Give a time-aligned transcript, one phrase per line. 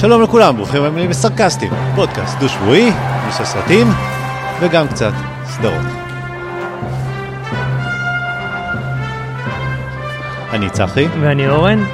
[0.00, 2.90] שלום לכולם, ברוכים הבאים לסרקסטים, פודקאסט דו-שבועי,
[3.26, 3.86] נושא סרטים
[4.60, 5.12] וגם קצת
[5.44, 5.86] סדרות.
[10.52, 11.84] אני צחי, ואני אורן.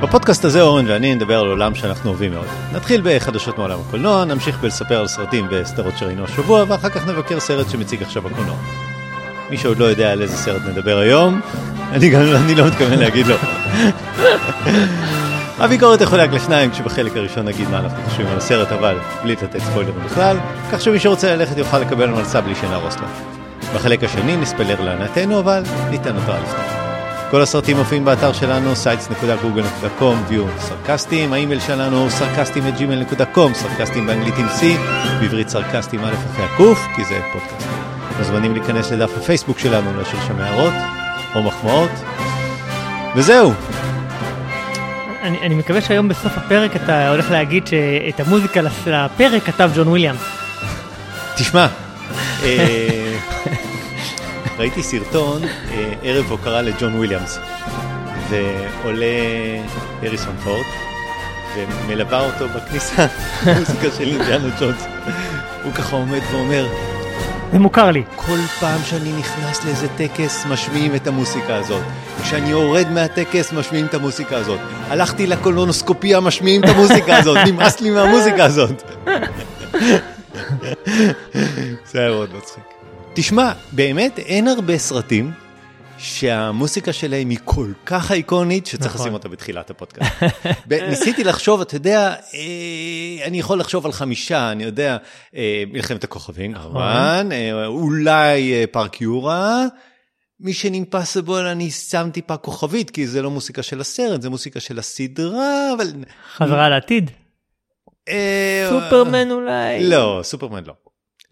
[0.00, 2.46] בפודקאסט הזה אורן ואני נדבר על עולם שאנחנו אוהבים מאוד.
[2.72, 7.70] נתחיל בחדשות מעולם הקולנוע, נמשיך בלספר על סרטים וסדרות שראינו השבוע, ואחר כך נבקר סרט
[7.70, 8.56] שמציג עכשיו בקולנוע.
[9.52, 11.40] מי שעוד לא יודע על איזה סרט נדבר היום,
[11.92, 13.36] אני גם אני לא מתכוון להגיד לו.
[15.58, 20.04] הביקורת תחולק לשניים, כשבחלק הראשון נגיד מה אנחנו חושבים על הסרט, אבל בלי לתת ספוילרים
[20.04, 20.36] בכלל,
[20.72, 23.06] כך שמי שרוצה ללכת יוכל לקבל מלסה בלי שנהרוס לו.
[23.74, 26.64] בחלק השני נספלר לענתנו, אבל ניתן התראה לפני.
[27.30, 34.34] כל הסרטים מופיעים באתר שלנו, sites.google.com, view סרקסטים, האימייל שלנו סרקסטים את gmail.com, סרקסטים באנגלית
[34.38, 34.62] עם C,
[35.20, 37.81] בעברית סרקסטים א' אחרי הקוף, כי זה פודקאסט.
[38.18, 40.72] מוזמנים להיכנס לדף הפייסבוק שלנו, להשאיר שם הערות
[41.34, 41.90] או מחמאות.
[43.16, 43.52] וזהו,
[45.22, 50.20] אני, אני מקווה שהיום בסוף הפרק אתה הולך להגיד שאת המוזיקה לפרק כתב ג'ון וויליאמס.
[51.36, 51.66] תשמע,
[52.42, 53.16] אה,
[54.58, 57.38] ראיתי סרטון, אה, ערב הוקרה לג'ון וויליאמס,
[58.28, 59.06] ועולה
[60.02, 60.64] הריסון פורד,
[61.56, 63.06] ומלווה אותו בכניסה,
[63.58, 64.86] מוזיקה של אינדיאנה ג'ונס.
[65.62, 66.66] הוא ככה עומד ואומר,
[67.52, 68.02] זה מוכר לי.
[68.16, 71.82] כל פעם שאני נכנס לאיזה טקס משמיעים את המוסיקה הזאת.
[72.22, 74.60] כשאני יורד מהטקס משמיעים את המוסיקה הזאת.
[74.88, 78.82] הלכתי לקולונוסקופיה משמיעים את המוזיקה הזאת, נמאס לי מהמוזיקה הזאת.
[81.90, 82.64] זה היה מאוד מצחיק.
[83.14, 85.30] תשמע, באמת אין הרבה סרטים
[86.02, 89.00] שהמוסיקה שלהם היא כל כך אייקונית שצריך נכון.
[89.00, 90.12] לשים אותה בתחילת הפודקאסט.
[90.90, 94.96] ניסיתי לחשוב, אתה יודע, אה, אני יכול לחשוב על חמישה, אני יודע,
[95.36, 99.66] אה, מלחמת הכוכבים כמובן, אה, אולי אה, פארק יורה.
[100.40, 104.78] מישן אימפסיבול אני שם טיפה כוכבית כי זה לא מוסיקה של הסרט זה מוסיקה של
[104.78, 105.86] הסדרה אבל
[106.34, 107.10] חזרה לעתיד.
[108.08, 109.88] אה, סופרמן אולי.
[109.88, 110.74] לא סופרמן לא.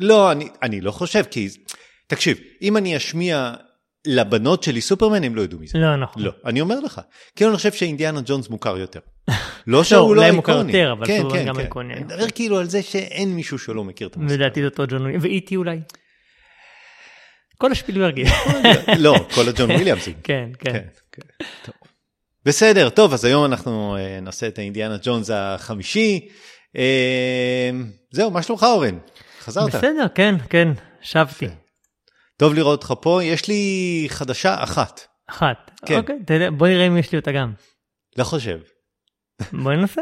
[0.00, 1.48] לא אני אני לא חושב כי
[2.06, 3.54] תקשיב אם אני אשמיע
[4.06, 5.78] לבנות שלי סופרמן הם לא ידעו מזה.
[5.78, 6.22] לא נכון.
[6.22, 7.00] לא אני אומר לך
[7.36, 9.00] כאילו אני חושב שאינדיאנה ג'ונס מוכר יותר.
[9.66, 10.72] לא שהוא לא אולי מוכר איקוני.
[10.78, 11.60] יותר, אבל כן, סופרמן כן, גם כן.
[11.60, 11.94] איקוני.
[11.94, 14.42] אני מדבר כאילו על זה שאין מישהו שלא מכיר את המוסיקה.
[14.42, 15.24] ולדעתי זה אותו ג'ון וויליאמס.
[15.24, 15.80] ואיטי אולי.
[17.58, 18.26] כל השפילברגים.
[18.98, 20.14] לא כל הג'ון וויליאמסים.
[20.24, 20.72] כן כן.
[20.72, 20.80] כן,
[21.12, 21.22] כן.
[22.44, 26.28] בסדר, טוב, אז היום אנחנו אה, נעשה את האינדיאנה ג'ונס החמישי.
[26.76, 27.70] אה,
[28.10, 28.98] זהו, מה שלומך אורן?
[29.40, 29.74] חזרת?
[29.74, 30.68] בסדר כן כן
[31.02, 31.46] שבתי.
[32.40, 35.00] טוב לראות אותך פה, יש לי חדשה אחת.
[35.26, 35.70] אחת.
[35.86, 35.96] כן.
[35.96, 37.52] אוקיי יודע, בוא נראה אם יש לי אותה גם.
[38.16, 38.58] לא חושב.
[39.52, 40.00] בוא ננסה.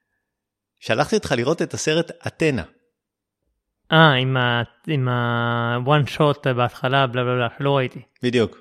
[0.84, 2.62] שלחתי אותך לראות את הסרט אתנה.
[3.92, 4.62] אה עם ה...
[4.86, 5.76] עם ה...
[5.86, 8.00] one shot בהתחלה בלה בלה בלה שלא ראיתי.
[8.22, 8.58] בדיוק.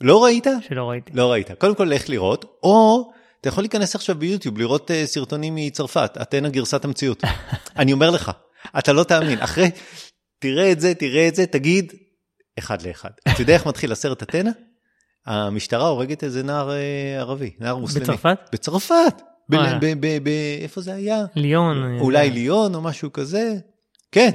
[0.00, 0.46] לא ראית?
[0.68, 1.12] שלא ראיתי.
[1.14, 1.50] לא ראית.
[1.52, 3.10] קודם כל לך לראות, או
[3.40, 7.22] אתה יכול להיכנס עכשיו ביוטיוב לראות אה, סרטונים מצרפת, אתנה גרסת המציאות.
[7.80, 8.30] אני אומר לך,
[8.78, 9.70] אתה לא תאמין, אחרי,
[10.38, 11.92] תראה את זה, תראה את זה, תגיד,
[12.58, 13.10] אחד לאחד.
[13.32, 14.50] אתה יודע איך מתחיל הסרט אתנה?
[15.26, 16.76] המשטרה הורגת איזה נער אה,
[17.18, 18.04] ערבי, נער מוסלמי.
[18.04, 18.38] בצרפת?
[18.52, 19.22] בצרפת.
[19.50, 19.78] ב- וואלה.
[19.78, 21.24] ב- ב- ב- איפה זה היה?
[21.34, 21.98] ליון.
[22.00, 22.30] אולי.
[22.30, 23.54] ליון או משהו כזה.
[24.12, 24.30] כן,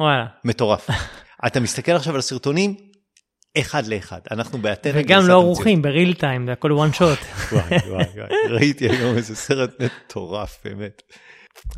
[0.00, 0.26] וואלה.
[0.44, 0.90] מטורף.
[1.46, 2.74] אתה מסתכל עכשיו על הסרטונים,
[3.58, 4.20] אחד לאחד.
[4.30, 5.32] אנחנו באתנה וגם לא.
[5.32, 7.00] ערוכים בריל טיים זה הכל one shot.
[7.52, 11.02] וואי וואי וואי, ראיתי היום איזה סרט מטורף באמת.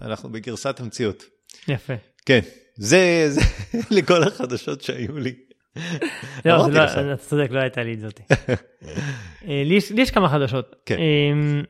[0.03, 1.23] אנחנו בגרסת המציאות.
[1.69, 1.95] יפה.
[2.27, 2.41] כן,
[2.77, 3.41] זה, זה
[3.91, 5.35] לכל החדשות שהיו לי.
[6.45, 6.85] לא, לא.
[6.85, 8.23] אתה צודק, לא הייתה לי את זאתי.
[9.49, 10.77] אה, לי יש- כמה חדשות.
[10.87, 10.97] כן.
[10.99, 11.61] אה,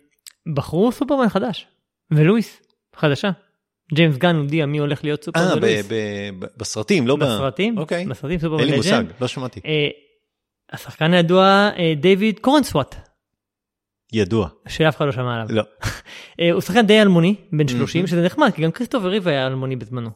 [0.55, 1.67] בחרו סופרמן חדש,
[2.11, 2.61] ולואיס,
[2.97, 3.31] חדשה.
[3.95, 5.87] ג'יימס גן הודיע מי הולך להיות אה, סופרמן ב- ולואיס.
[6.39, 7.25] ב- בסרטים, לא ב...
[7.25, 8.07] בסרטים, אוקיי.
[8.07, 9.03] בסרטים סופרמן אין לי לג'נד.
[9.03, 9.61] מושג, לא שמעתי.
[9.65, 9.89] אה,
[10.73, 12.95] השחקן הידוע אה, דיוויד קורנסוואט,
[14.13, 14.49] ידוע.
[14.69, 15.47] שאף אחד לא שמע עליו.
[15.51, 15.63] לא.
[16.41, 19.77] אה, הוא שחקן די אלמוני, בן 30, שזה נחמד, כי גם כריסטופר ריב היה אלמוני
[19.77, 20.11] בזמנו.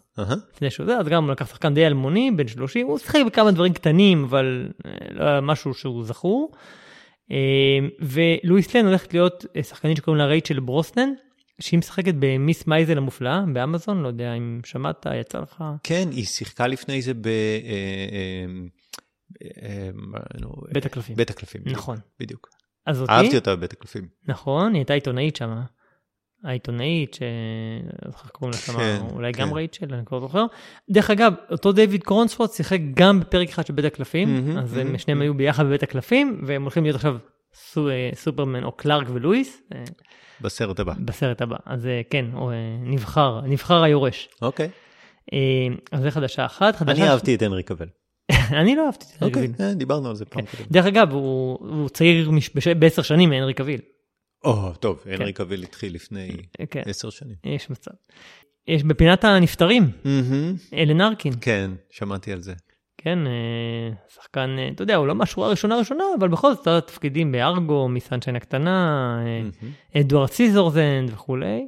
[0.54, 3.50] לפני שהוא זה, אז גם הוא לקח שחקן די אלמוני, בן 30, הוא שיחק בכמה
[3.50, 6.52] דברים קטנים, אבל אה, לא היה משהו שהוא זכור.
[7.30, 7.36] אה,
[8.00, 11.08] ולואיס לן הולכת להיות שחקנית שקוראים לה רייצ'ל ברוסנן,
[11.60, 15.64] שהיא משחקת במיס מייזל המופלאה באמזון, לא יודע אם שמעת, יצא לך.
[15.82, 17.28] כן, היא שיחקה לפני זה ב...
[20.72, 21.16] בית הקלפים.
[21.16, 21.62] בית הקלפים.
[21.64, 21.96] נכון.
[22.20, 22.63] בדיוק.
[22.86, 24.08] אז אותי, אהבתי אותה בבית הקלפים.
[24.28, 25.60] נכון, היא הייתה עיתונאית שם.
[26.44, 27.22] העיתונאית, ש...
[28.06, 29.42] איך קוראים לה שם, כן, אולי כן.
[29.42, 30.46] גם רייצ'ל, אני כבר לא זוכר.
[30.90, 34.98] דרך אגב, אותו דיוויד קורנספורט שיחק גם בפרק אחד של בית הקלפים, מהמם, אז הם
[34.98, 37.16] שניהם היו ביחד בבית הקלפים, והם הולכים להיות עכשיו
[37.54, 39.84] סו, אה, סופרמן או קלארק ולואיס אה,
[40.40, 40.92] בסרט הבא.
[41.04, 41.56] בסרט הבא.
[41.66, 42.50] אז אה, כן, או,
[42.80, 44.28] נבחר, נבחר היורש.
[44.42, 44.68] אוקיי.
[45.32, 45.38] אה,
[45.92, 46.76] אז זה חדשה אחת.
[46.76, 47.86] חדשה אני אהבתי את הנרי קבל.
[48.60, 49.66] אני לא אהבתי את הנרי אוקיי, קביל.
[49.66, 50.64] אה, דיברנו על זה פעם קודם.
[50.70, 52.30] דרך אגב, הוא צעיר
[52.78, 53.80] בעשר שנים מהנרי קביל.
[54.44, 56.36] או, טוב, הנרי קביל התחיל לפני
[56.70, 57.36] כן, עשר שנים.
[57.44, 57.90] יש מצב.
[58.68, 59.90] יש בפינת הנפטרים.
[60.74, 61.32] אלן ארקין.
[61.40, 62.54] כן, שמעתי על זה.
[62.98, 67.32] כן, אה, שחקן, אה, אתה יודע, הוא לא מהשורה הראשונה ראשונה, אבל בכל זאת, תפקידים
[67.32, 69.18] בארגו, מסנשיין הקטנה.
[69.96, 71.66] אדוארד סיזורהנדס וכולי.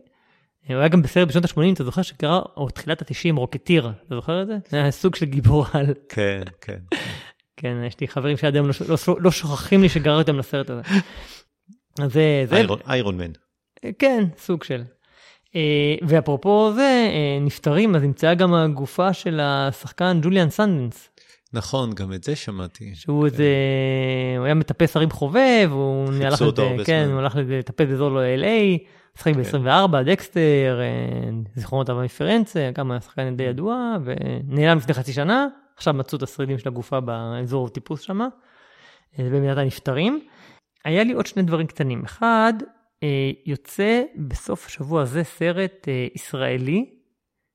[0.70, 4.14] אה, הוא היה גם בסרט בשנות ה-80, אתה זוכר שקרה, או תחילת ה-90, רוקטיר, אתה
[4.14, 4.56] זוכר את זה?
[4.68, 5.86] זה היה סוג של גיבור על.
[6.08, 6.78] כן, כן.
[7.56, 10.82] כן, יש לי חברים שעד היום לא, לא, לא שוכחים לי שגררתי אותם לסרט הזה.
[12.00, 13.30] אז זה, איירון- איירון מן.
[13.98, 14.82] כן, סוג של.
[15.56, 21.08] אה, ואפרופו זה, אה, נפטרים, אז נמצאה גם הגופה של השחקן ג'וליאן סנדס,
[21.52, 22.94] נכון, גם את זה שמעתי.
[22.94, 23.46] שהוא איזה,
[24.38, 27.08] הוא היה מטפס הרים חובב, הוא חיפשו הלך לזה, כן.
[27.12, 28.20] הוא הלך לטפס באזור לו
[29.16, 34.94] LA, שחק ב-24, דקסטר, אה, זיכרונות אבא מפרנצה, גם היה שחקן די ידוע, ונעלם לפני
[34.94, 35.46] חצי שנה,
[35.76, 38.20] עכשיו מצאו את השרידים של הגופה באזור טיפוס שם,
[39.18, 40.20] זה במדינת הנפטרים.
[40.84, 42.04] היה לי עוד שני דברים קטנים.
[42.04, 42.52] אחד,
[43.02, 46.90] אה, יוצא בסוף השבוע הזה סרט אה, ישראלי,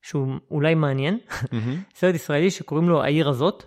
[0.02, 1.18] שהוא אולי מעניין.
[2.00, 3.64] סרט ישראלי שקוראים לו העיר הזאת.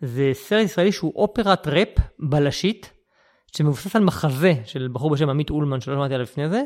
[0.00, 1.88] זה סרט ישראלי שהוא אופרת ראפ
[2.18, 2.92] בלשית,
[3.56, 6.62] שמבוסס על מחזה של בחור בשם עמית אולמן שלא שמעתי עליו לפני זה,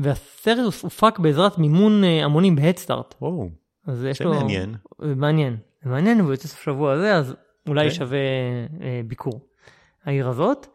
[0.00, 3.14] והסרט הופק בעזרת מימון אה, המונים בהדסטארט.
[3.22, 3.50] וואו,
[3.86, 4.34] אז יש זה לו...
[4.34, 4.74] מעניין.
[5.02, 5.56] זה מעניין.
[5.84, 7.34] זה מעניין, והוא יוצא סוף שבוע הזה, אז
[7.68, 7.94] אולי כן.
[7.94, 8.18] שווה
[8.80, 9.40] אה, ביקור.
[10.04, 10.66] העיר הזאת.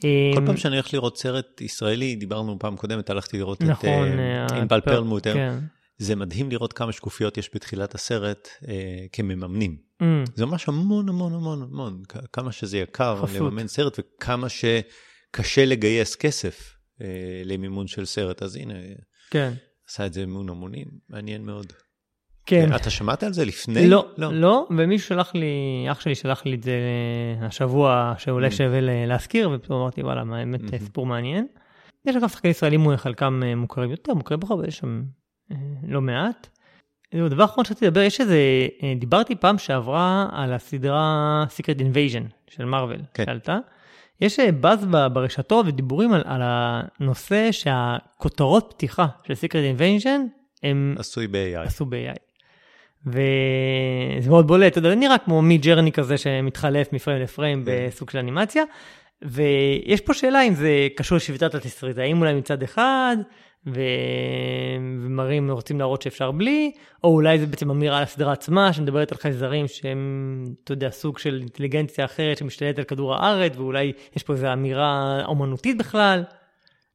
[0.00, 0.06] כל
[0.40, 4.46] אה, פעם שאני הולך לראות סרט ישראלי, דיברנו פעם קודמת, הלכתי לראות את נכון, אה,
[4.50, 5.34] אה, ענבל פר- פרלמוטר.
[5.34, 5.58] כן.
[5.98, 8.74] זה מדהים לראות כמה שקופיות יש בתחילת הסרט אה,
[9.12, 9.76] כמממנים.
[10.02, 10.04] Mm,
[10.34, 13.36] זה ממש המון המון המון המון, כמה שזה יקר חסות.
[13.36, 17.06] לממן סרט וכמה שקשה לגייס כסף אה,
[17.44, 18.74] למימון של סרט, אז הנה,
[19.30, 19.52] כן.
[19.88, 21.72] עשה את זה מימון המונים, מעניין מאוד.
[22.46, 22.74] כן.
[22.76, 23.88] אתה שמעת על זה לפני?
[23.88, 25.46] לא, לא, ומישהו שלח לי,
[25.90, 26.78] אח שלי שלח לי את זה
[27.40, 28.50] השבוע, שאולי Mm.
[28.50, 30.78] שווה להזכיר, ופתאום אמרתי, וואלה, מה, האמת Mhm.
[30.78, 31.46] סיפור מעניין.
[32.06, 35.02] יש אגב שחקנים ישראלים, חלקם אה, מוכרים יותר, מוכרים פחות, יש שם
[35.52, 35.56] אה,
[35.88, 36.48] לא מעט.
[37.14, 38.38] זהו, דבר אחרון שרציתי לדבר, יש איזה,
[38.82, 43.24] אה, דיברתי פעם שעברה על הסדרה Secret Invasion של מארוול, כן.
[43.26, 43.58] שעלתה.
[44.20, 50.20] יש אה, באז ברשתות ודיבורים על, על הנושא שהכותרות פתיחה של Secret Invasion
[50.62, 51.66] הם עשוי ב-AI.
[51.66, 52.18] עשו ב-AI.
[53.06, 57.86] וזה מאוד בולט, אתה יודע, זה נראה כמו מי ג'רני כזה שמתחלף מפריים לפריים כן.
[57.86, 58.64] בסוג של אנימציה.
[59.22, 63.16] ויש פה שאלה אם זה קשור לשביתת התסריטאים אולי מצד אחד,
[63.66, 63.80] ו...
[65.02, 66.72] ומראים, רוצים להראות שאפשר בלי,
[67.04, 71.18] או אולי זה בעצם אמירה על הסדרה עצמה שמדברת על חייזרים שהם, אתה יודע, סוג
[71.18, 76.22] של אינטליגנציה אחרת שמשתלטת על כדור הארץ, ואולי יש פה איזו אמירה אומנותית בכלל.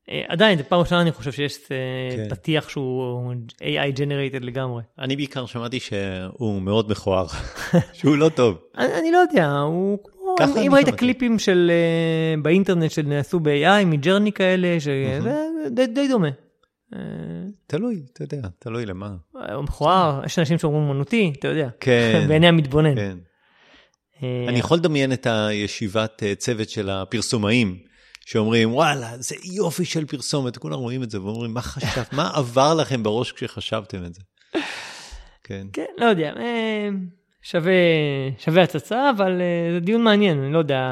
[0.09, 1.77] אה, עדיין, זו פעם ראשונה אני חושב שיש אה,
[2.15, 2.35] כן.
[2.35, 4.83] פתיח שהוא AI generated לגמרי.
[4.99, 7.25] אני בעיקר שמעתי שהוא מאוד מכוער,
[7.93, 8.57] שהוא לא טוב.
[8.77, 10.89] אני, אני לא יודע, הוא כמו, אם, ראית.
[10.89, 16.29] קליפים של אה, באינטרנט שנעשו ב-AI, מג'רני כאלה, שזה די, די דומה.
[17.67, 19.15] תלוי, אתה יודע, תלוי למה.
[19.31, 22.95] הוא מכוער, יש אנשים שאומרים אומנותי, אתה יודע, כן, בעיני המתבונן.
[22.95, 23.17] כן.
[24.23, 27.77] אה, אני יכול לדמיין את הישיבת אה, צוות של הפרסומאים,
[28.25, 32.73] שאומרים, וואלה, זה יופי של פרסומת, כולם רואים את זה ואומרים, מה חשבת, מה עבר
[32.73, 34.21] לכם בראש כשחשבתם את זה?
[35.43, 35.67] כן.
[35.73, 36.89] כן, לא יודע, אה,
[37.43, 37.71] שווה,
[38.37, 40.89] שווה הצצה, אבל אה, זה דיון מעניין, אני לא יודע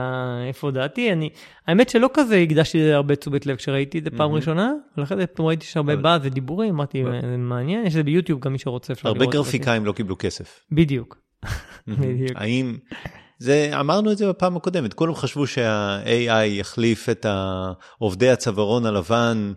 [0.48, 1.12] איפה דעתי.
[1.12, 1.30] אני,
[1.68, 4.34] האמת שלא כזה הקדשתי לזה הרבה תשומת לב כשראיתי את זה פעם מהמם.
[4.36, 7.88] ראשונה, ולכן זה פתאום ראיתי שיש הרבה אבל- באז ודיבורים, אמרתי, אבל- זה מעניין, יש
[7.88, 9.38] את זה ביוטיוב, גם מי שרוצה אפשר הרבה לראות זה.
[9.38, 10.60] גרפיקאים לא קיבלו כסף.
[10.72, 11.18] בדיוק.
[11.88, 12.32] בדיוק.
[12.36, 12.78] האם,
[13.40, 16.10] זה, אמרנו את זה בפעם הקודמת, כולם חשבו שה-AI
[16.46, 19.54] יחליף את ה- עובדי הצווארון הלבן,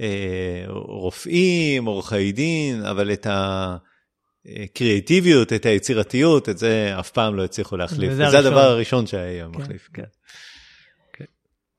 [0.00, 3.26] אה, רופאים, עורכי דין, אבל את
[4.64, 8.10] הקריאטיביות, את היצירתיות, את זה אף פעם לא הצליחו להחליף.
[8.12, 8.46] וזה וזה הראשון.
[8.46, 9.88] הדבר הראשון שה-AI כן, מחליף.
[9.94, 10.02] כן.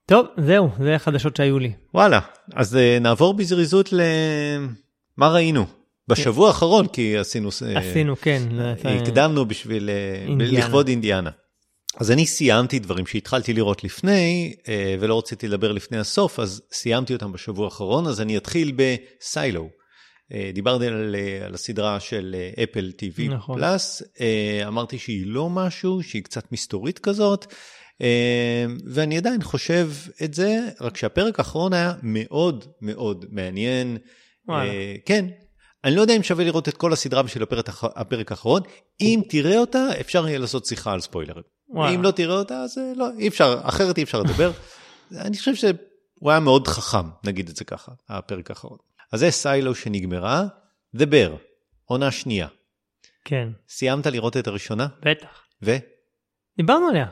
[0.06, 1.72] טוב, זהו, זה החדשות שהיו לי.
[1.94, 2.20] וואלה,
[2.54, 5.66] אז אה, נעבור בזריזות למה ראינו.
[6.10, 7.50] בשבוע האחרון, כי עשינו...
[7.66, 8.42] אה, עשינו, כן.
[8.84, 10.60] הקדמנו בשביל, אה, אינדיאנה.
[10.60, 11.30] לכבוד אינדיאנה.
[11.98, 17.14] אז אני סיימתי דברים שהתחלתי לראות לפני, אה, ולא רציתי לדבר לפני הסוף, אז סיימתי
[17.14, 19.70] אותם בשבוע האחרון, אז אני אתחיל בסיילו.
[20.34, 23.58] אה, דיברתי על, אה, על הסדרה של אה, אפל TV נכון.
[23.58, 27.54] פלאס, אה, אמרתי שהיא לא משהו, שהיא קצת מסתורית כזאת,
[28.02, 29.92] אה, ואני עדיין חושב
[30.24, 33.98] את זה, רק שהפרק האחרון היה מאוד מאוד מעניין.
[34.48, 34.70] וואלה.
[34.70, 35.26] אה, כן,
[35.84, 38.62] אני לא יודע אם שווה לראות את כל הסדרה בשביל הפרק, הפרק האחרון.
[39.02, 41.44] אם תראה אותה, אפשר יהיה לעשות שיחה על ספוילרים.
[41.70, 41.96] וואלה.
[41.96, 44.52] אם לא תראה אותה, אז אה, לא, אי אפשר, אחרת אי אפשר לדבר.
[45.26, 48.78] אני חושב שהוא היה מאוד חכם, נגיד את זה ככה, הפרק האחרון.
[49.12, 50.44] אז זה סיילו שנגמרה,
[50.98, 51.32] The Bear,
[51.86, 52.48] עונה שנייה.
[53.26, 54.88] כן, סיימת לראות את הראשונה?
[55.06, 55.44] בטח.
[55.64, 55.76] ו?
[56.58, 57.06] דיברנו עליה.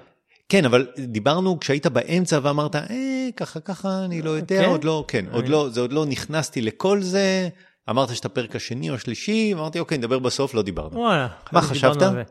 [0.50, 2.84] כן, אבל דיברנו כשהיית באמצע ואמרת, אה,
[3.38, 4.70] ככה ככה, אני לא יודע, כן?
[4.70, 7.50] עוד לא, כן, עוד אני- לא, זה עוד לא נכנסתי לכל זה.
[7.90, 10.98] אמרת שאתה פרק השני או השלישי, אמרתי, אוקיי, נדבר בסוף, לא דיברנו.
[11.00, 11.28] וואלה.
[11.52, 12.02] מה חשבתי חשבת?
[12.02, 12.22] על.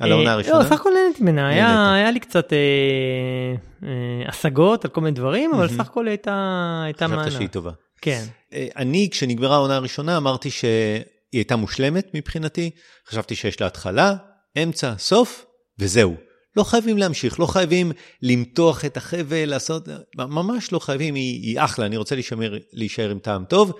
[0.00, 0.58] על העונה אה, הראשונה?
[0.58, 1.94] לא, סך הכל נהניתי ממנה, היה, נהנית.
[2.02, 2.58] היה לי קצת אה,
[3.88, 5.78] אה, השגות על כל מיני דברים, אבל מהמם.
[5.78, 6.32] סך הכל הייתה,
[6.84, 7.30] הייתה חשבת מענה.
[7.30, 7.70] שהיא טובה.
[8.04, 8.24] כן.
[8.52, 12.70] אה, אני, כשנגמרה העונה הראשונה, אמרתי שהיא הייתה מושלמת מבחינתי.
[13.08, 14.14] חשבתי שיש לה התחלה,
[14.62, 15.44] אמצע, סוף,
[15.78, 16.14] וזהו.
[16.56, 17.92] לא חייבים להמשיך, לא חייבים
[18.22, 19.88] למתוח את החבל, לעשות...
[20.16, 23.72] ממש לא חייבים, היא, היא אחלה, אני רוצה להישמר, להישאר עם טעם טוב.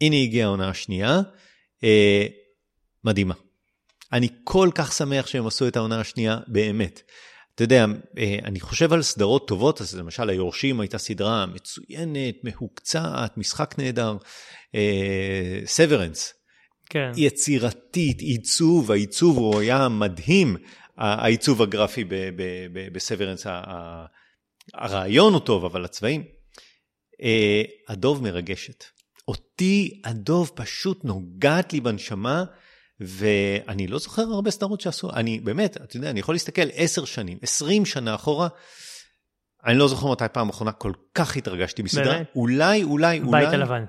[0.00, 1.20] הנה הגיעה העונה השנייה.
[1.84, 2.26] אה,
[3.04, 3.34] מדהימה.
[4.12, 7.02] אני כל כך שמח שהם עשו את העונה השנייה, באמת.
[7.56, 7.86] אתה יודע,
[8.18, 14.16] אה, אני חושב על סדרות טובות, אז למשל היורשים הייתה סדרה מצוינת, מהוקצעת, משחק נהדר.
[15.66, 16.34] סוורנס,
[16.90, 17.10] כן.
[17.16, 20.56] יצירתית, עיצוב, העיצוב הוא היה מדהים,
[20.96, 22.04] העיצוב הגרפי
[22.92, 23.46] בסוורנס,
[24.74, 26.24] הרעיון הוא טוב, אבל הצבעים.
[27.22, 28.84] אה, הדוב מרגשת.
[29.28, 32.44] אותי הדוב פשוט נוגעת לי בנשמה,
[33.00, 37.38] ואני לא זוכר הרבה סדרות שעשו, אני באמת, אתה יודע, אני יכול להסתכל עשר שנים,
[37.42, 38.48] עשרים שנה אחורה,
[39.66, 42.14] אני לא זוכר מתי פעם אחרונה כל כך התרגשתי בסדרה.
[42.14, 42.26] באמת?
[42.36, 43.44] אולי, אולי, אולי...
[43.44, 43.84] בית הלבן.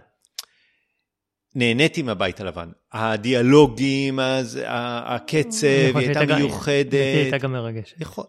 [1.56, 2.70] נהניתי מהבית הלבן.
[2.94, 6.86] הדיאלוגים, אז, הקצב, היא הייתה מיוחדת.
[6.86, 8.02] אותי הייתה גם מרגשת.
[8.02, 8.24] יכול...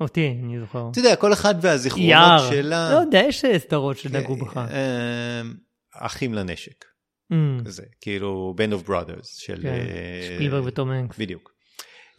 [0.00, 0.88] אותי, אני זוכר.
[0.90, 2.50] אתה יודע, כל אחד והזיכרונות יער.
[2.50, 2.92] שלה.
[2.92, 4.56] לא יודע, יש סדרות שנגעו בך.
[4.56, 5.42] אה,
[5.94, 6.84] אחים לנשק,
[7.64, 9.58] כזה, כאילו Band of Brothers של...
[9.62, 9.68] כן,
[10.52, 11.18] אה, וטום הנקס.
[11.18, 11.52] בדיוק.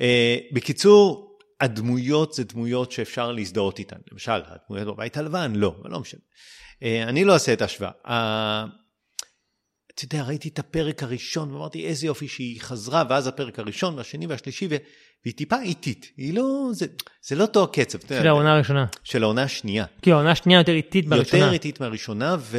[0.01, 3.97] אה, בקיצור, הדמויות זה דמויות שאפשר להזדהות איתן.
[4.11, 6.21] למשל, הדמויות בבית הלבן, לא, לא משנה.
[6.83, 7.91] אה, אני לא אעשה את ההשוואה.
[8.07, 8.65] אה,
[9.95, 14.27] אתה יודע, ראיתי את הפרק הראשון ואמרתי איזה יופי שהיא חזרה, ואז הפרק הראשון והשני
[14.27, 14.75] והשלישי, ו-
[15.25, 16.11] והיא טיפה איטית.
[16.17, 16.85] היא לא, זה,
[17.27, 17.99] זה לא אותו הקצב.
[18.07, 18.85] של העונה הראשונה.
[19.03, 19.85] של העונה השנייה.
[20.01, 21.43] כי העונה השנייה יותר איטית בראשונה.
[21.43, 22.57] יותר איטית מהראשונה, ו...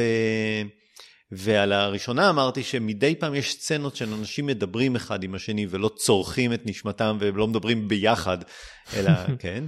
[1.37, 6.53] ועל הראשונה אמרתי שמדי פעם יש סצנות של אנשים מדברים אחד עם השני ולא צורכים
[6.53, 8.37] את נשמתם ולא מדברים ביחד,
[8.95, 9.63] אלא כן.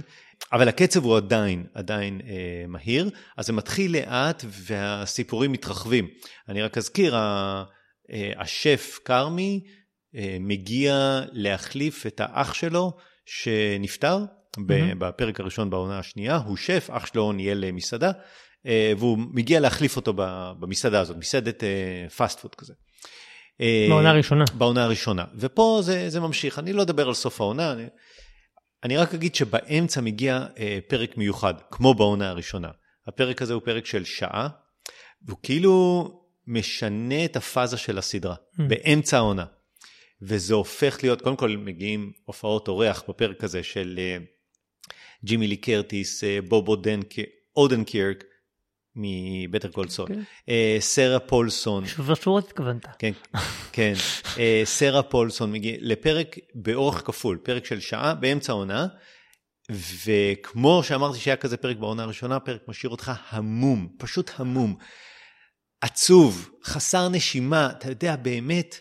[0.52, 6.08] אבל הקצב הוא עדיין, עדיין אה, מהיר, אז זה מתחיל לאט והסיפורים מתרחבים.
[6.48, 7.64] אני רק אזכיר, ה,
[8.12, 9.60] אה, השף כרמי
[10.14, 12.92] אה, מגיע להחליף את האח שלו
[13.26, 14.18] שנפטר
[14.58, 14.98] מהמם.
[14.98, 18.10] בפרק הראשון בעונה השנייה, הוא שף, אח שלו ניהל מסעדה,
[18.98, 20.12] והוא מגיע להחליף אותו
[20.60, 21.62] במסעדה הזאת, מסעדת
[22.16, 22.72] פאסט פוד כזה.
[23.60, 24.44] אה, בעונה הראשונה.
[24.54, 25.24] בעונה הראשונה.
[25.34, 27.84] ופה זה, זה ממשיך, אני לא אדבר על סוף העונה, אני,
[28.84, 32.68] אני רק אגיד שבאמצע מגיע אה, פרק מיוחד, כמו בעונה הראשונה.
[33.06, 34.48] הפרק הזה הוא פרק של שעה,
[35.26, 36.04] והוא כאילו
[36.46, 38.62] משנה את הפאזה של הסדרה, Mm.
[38.68, 39.44] באמצע העונה.
[40.22, 44.16] וזה הופך להיות, קודם כל מגיעים הופעות אורח בפרק הזה של אה,
[45.24, 48.24] ג'יימי לי קרטיס, אה, בוב אודנק- אודנקירק
[48.98, 50.08] מבטר קול סול,
[50.80, 52.86] שרה פולסון, שובר שורות התכוונת.
[52.98, 53.12] כן,
[53.72, 53.92] כן.
[54.38, 58.86] אה, סרה פולסון מגיע לפרק באורך כפול, פרק של שעה באמצע העונה,
[60.06, 64.76] וכמו שאמרתי שהיה כזה פרק בעונה הראשונה, הפרק משאיר אותך המום, פשוט המום.
[65.80, 68.80] עצוב, חסר נשימה, אתה יודע, באמת.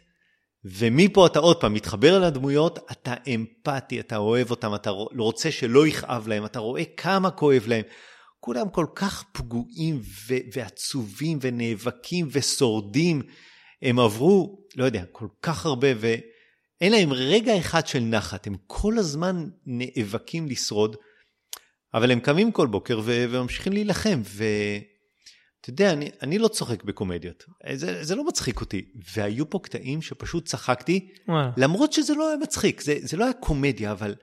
[0.65, 6.27] ומפה אתה עוד פעם מתחבר לדמויות, אתה אמפתי, אתה אוהב אותם, אתה רוצה שלא יכאב
[6.27, 7.83] להם, אתה רואה כמה כואב להם.
[8.47, 13.21] כולם כל כך פגועים ו- ועצובים ונאבקים ושורדים.
[13.81, 18.97] הם עברו, לא יודע, כל כך הרבה ואין להם רגע אחד של נחת, הם כל
[18.97, 20.95] הזמן נאבקים לשרוד,
[21.93, 24.21] אבל הם קמים כל בוקר ו- וממשיכים להילחם.
[24.23, 28.85] ואתה יודע, אני, אני לא צוחק בקומדיות, זה, זה לא מצחיק אותי.
[29.15, 31.51] והיו פה קטעים שפשוט צחקתי, וואלה.
[31.57, 34.15] למרות שזה לא היה מצחיק, זה, זה לא היה קומדיה, אבל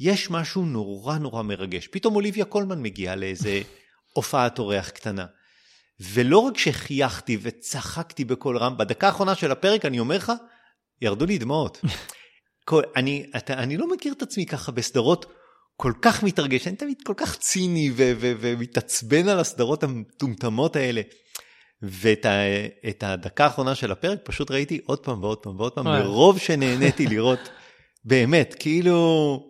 [0.00, 1.86] יש משהו נורא נורא מרגש.
[1.86, 3.62] פתאום אוליביה קולמן מגיעה לאיזה
[4.16, 5.26] הופעת אורח קטנה.
[6.00, 10.32] ולא רק שחייכתי וצחקתי בקול רם, בדקה האחרונה של הפרק, אני אומר לך,
[11.02, 11.80] ירדו לי דמעות.
[12.64, 15.26] כל, אני, אתה, אני לא מכיר את עצמי ככה בסדרות
[15.76, 21.00] כל כך מתרגש, אני תמיד כל כך ציני ו- ו- ומתעצבן על הסדרות המטומטמות האלה.
[21.82, 25.86] ואת הדקה האחרונה של הפרק פשוט ראיתי עוד פעם ועוד פעם ועוד פעם.
[25.86, 27.48] מרוב שנהניתי לראות,
[28.04, 29.47] באמת, כאילו,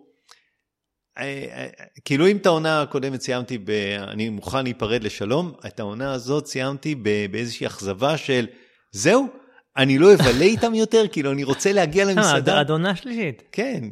[2.05, 3.69] כאילו אם את העונה הקודמת סיימתי ב...
[4.07, 8.47] אני מוכן להיפרד לשלום, את העונה הזאת סיימתי ב- באיזושהי אכזבה של
[8.91, 9.27] זהו,
[9.77, 12.59] אני לא אבלה איתם יותר, כאילו אני רוצה להגיע אה, למסעדה.
[12.59, 13.43] עד עונה שלישית.
[13.51, 13.83] כן.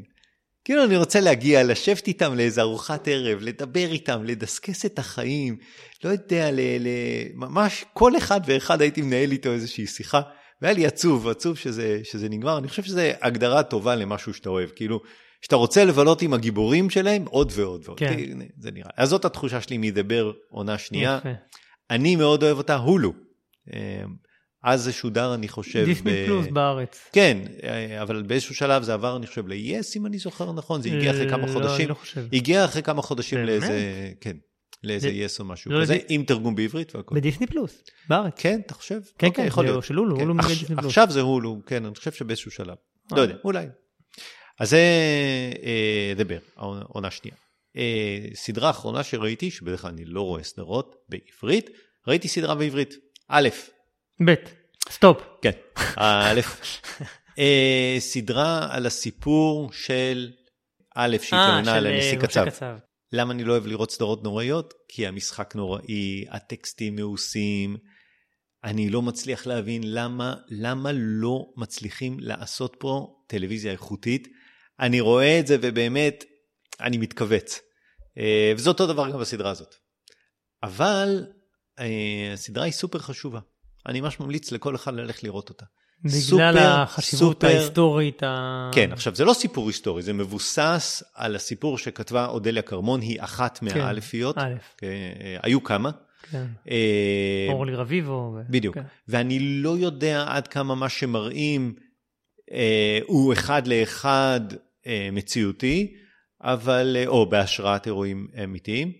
[0.65, 5.57] כאילו אני רוצה להגיע, לשבת איתם לאיזה ארוחת ערב, לדבר איתם, לדסקס את החיים,
[6.03, 6.88] לא יודע, ל, ל,
[7.34, 10.22] ממש כל אחד ואחד הייתי מנהל איתו איזושהי שיחה,
[10.62, 14.69] והיה לי עצוב, עצוב שזה, שזה נגמר, אני חושב שזו הגדרה טובה למשהו שאתה אוהב,
[14.75, 15.00] כאילו,
[15.41, 18.00] שאתה רוצה לבלות עם הגיבורים שלהם עוד ועוד ועוד.
[18.00, 18.15] כן.
[18.60, 18.89] זה נראה.
[18.98, 21.17] אז זאת התחושה שלי מדבר עונה שנייה.
[21.20, 21.29] יפה.
[21.91, 23.13] אני מאוד אוהב אותה, הולו.
[23.74, 24.03] אה,
[24.63, 25.86] אז זה שודר, אני חושב.
[25.86, 27.10] דיסני ב- פלוס בארץ.
[27.13, 30.89] כן, אה, אבל באיזשהו שלב זה עבר, אני חושב, ל-yes, אם אני זוכר נכון, זה
[30.89, 31.75] הגיע אחרי כמה לא, חודשים.
[31.82, 32.25] אני לא חושב.
[32.34, 33.50] הגיע אחרי כמה חודשים באמת?
[33.50, 34.38] לאיזה, כן,
[34.84, 37.15] לאיזה זה- yes או משהו לא, כזה, זה- עם תרגום בעברית והכל.
[37.15, 38.34] בדיסני פלוס, בארץ.
[38.38, 39.00] כן, אתה חושב?
[39.17, 39.84] כן, אוקיי, כן, יכול זה להיות.
[39.84, 40.22] של הולו, כן.
[40.22, 40.86] הולו מגיע דיסני פלוס.
[40.86, 42.75] עכשיו זה הולו, כן, אני חושב שבאיזשהו שלב.
[43.12, 43.22] לא אה.
[43.22, 43.65] יודע, אולי.
[44.59, 44.81] אז זה
[45.63, 47.35] אה, דבר, העונה- עונה שנייה.
[47.77, 51.69] אה, סדרה אחרונה שראיתי, שבדרך כלל אני לא רואה סדרות בעברית,
[52.07, 52.93] ראיתי סדרה בעברית.
[53.27, 53.49] א',
[54.25, 54.33] ב',
[54.89, 55.21] סטופ.
[55.41, 55.51] כן,
[55.95, 56.41] א',
[57.39, 60.31] אה, סדרה על הסיפור של
[60.95, 62.49] א', אה, שהתלוננה של על אה, הנשיא קצב.
[62.49, 62.77] קצב.
[63.11, 64.73] למה אני לא אוהב לראות סדרות נוראיות?
[64.87, 67.77] כי המשחק נוראי, הטקסטים מאוסים,
[68.63, 74.27] אני לא מצליח להבין למה, למה לא מצליחים לעשות פה טלוויזיה איכותית.
[74.79, 76.24] אני רואה את זה ובאמת,
[76.81, 77.60] אני מתכווץ.
[78.17, 79.75] אה, וזה אותו דבר גם בסדרה הזאת.
[80.63, 81.25] אבל
[81.79, 81.86] אה,
[82.34, 83.39] הסדרה היא סופר חשובה.
[83.88, 85.65] אני ממש ממליץ לכל אחד ללכת לראות אותה.
[86.03, 88.24] בגלל סופר, החשיבות סופר- ההיסטורית.
[88.24, 93.22] ה- כן, עכשיו זה לא סיפור היסטורי, זה מבוסס על הסיפור שכתבה אודליה כרמון, היא
[93.22, 94.38] אחת כן, מהאלפיות.
[94.38, 94.53] א',
[94.84, 94.89] אה,
[95.43, 95.91] היו כמה.
[96.31, 96.46] כן.
[96.69, 98.36] אה, אורלי רביבו.
[98.50, 98.75] בדיוק.
[98.75, 98.84] כן.
[99.07, 101.75] ואני לא יודע עד כמה מה שמראים
[102.51, 104.41] אה, הוא אחד לאחד
[105.12, 105.94] מציאותי,
[106.41, 108.91] אבל, אה, או בהשראת אירועים אמיתיים,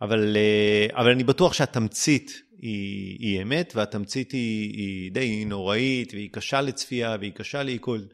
[0.00, 6.30] אבל, אה, אבל אני בטוח שהתמצית היא, היא אמת, והתמצית היא, היא די נוראית, והיא
[6.32, 8.08] קשה לצפייה, והיא קשה לעיכול.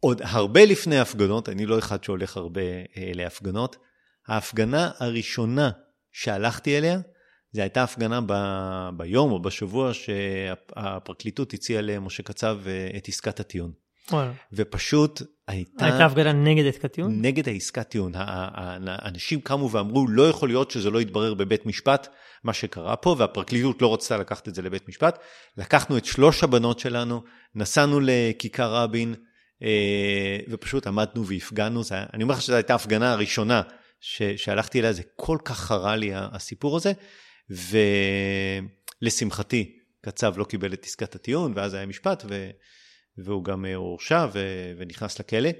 [0.00, 2.60] עוד הרבה לפני הפגנות, אני לא אחד שהולך הרבה
[2.96, 3.76] אה, להפגנות,
[4.28, 5.70] ההפגנה הראשונה
[6.12, 6.98] שהלכתי אליה,
[7.52, 8.32] זו הייתה הפגנה ב,
[8.96, 13.81] ביום או בשבוע שהפרקליטות הציעה למשה קצב אה, את עסקת הטיעון.
[14.52, 17.22] ופשוט הייתה, הייתה הפגנה נגד עסקת טיעון?
[17.22, 18.12] נגד העסקת טיעון.
[18.16, 22.08] האנשים קמו ואמרו, לא יכול להיות שזה לא יתברר בבית משפט,
[22.44, 25.18] מה שקרה פה, והפרקליטות לא רצתה לקחת את זה לבית משפט.
[25.56, 27.22] לקחנו את שלוש הבנות שלנו,
[27.54, 29.14] נסענו לכיכר רבין,
[29.62, 31.82] אה, ופשוט עמדנו והפגנו.
[31.90, 33.62] היה- אני אומר לך שזו הייתה ההפגנה הראשונה
[34.00, 36.92] ש, שהלכתי אליה, זה כל כך חרה לי הסיפור הזה,
[39.02, 42.50] ולשמחתי, קצב לא קיבל את עסקת הטיעון, ואז היה משפט, ו...
[43.18, 44.26] והוא גם אה, הורשע
[44.78, 45.50] ונכנס לכלא.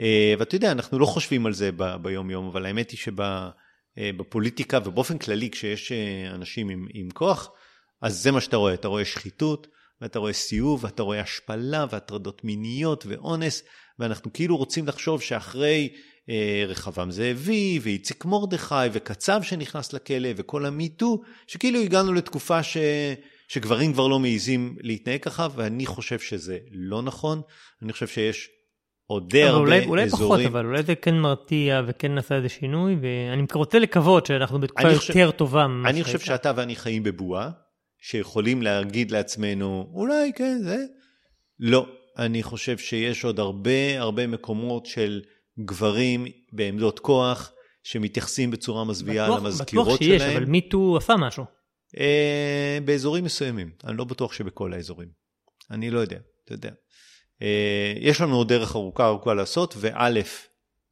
[0.00, 2.98] אה, ואתה יודע, אנחנו לא חושבים על זה ב- ביום יום, אבל האמת היא
[3.98, 7.50] שבפוליטיקה ובאופן כללי, כשיש אה, אנשים עם, עם כוח,
[8.02, 9.66] אז זה מה שאתה רואה, אתה רואה שחיתות,
[10.00, 13.62] ואתה רואה סיאוב, ואתה רואה השפלה, והטרדות מיניות, ואונס,
[13.98, 15.88] ואנחנו כאילו רוצים לחשוב שאחרי
[16.30, 22.76] אה, רחבעם זאבי, ואיציק מרדכי, וקצב שנכנס לכלא, וכל המיטו, שכאילו הגענו לתקופה ש...
[23.48, 27.40] שגברים כבר לא מעיזים להתנהג ככה, ואני חושב שזה לא נכון.
[27.82, 28.48] אני חושב שיש
[29.06, 30.46] עוד די הרבה אולי, אולי פחות, אזורים.
[30.46, 34.96] אבל אולי זה כן מרתיע וכן נעשה איזה שינוי, ואני רוצה לקוות שאנחנו בתקופה אני
[34.98, 36.24] חושב- יותר טובה אני חושב שהייתה.
[36.48, 37.50] שאתה ואני חיים בבועה,
[38.00, 40.76] שיכולים להגיד לעצמנו, אולי כן, זה.
[41.60, 41.86] לא,
[42.18, 45.20] אני חושב שיש עוד הרבה הרבה מקומות של
[45.64, 50.36] גברים בעמדות כוח, שמתייחסים בצורה מזוויעה בטוח- למזכירות בטוח שיש, שלהם.
[50.36, 51.44] אבל מיטו עשה משהו.
[51.98, 55.08] אה, באזורים מסוימים, אני לא בטוח שבכל האזורים.
[55.70, 56.70] אני לא יודע, אתה יודע.
[57.42, 60.10] אה, יש לנו עוד דרך ארוכה ארוכה לעשות, וא',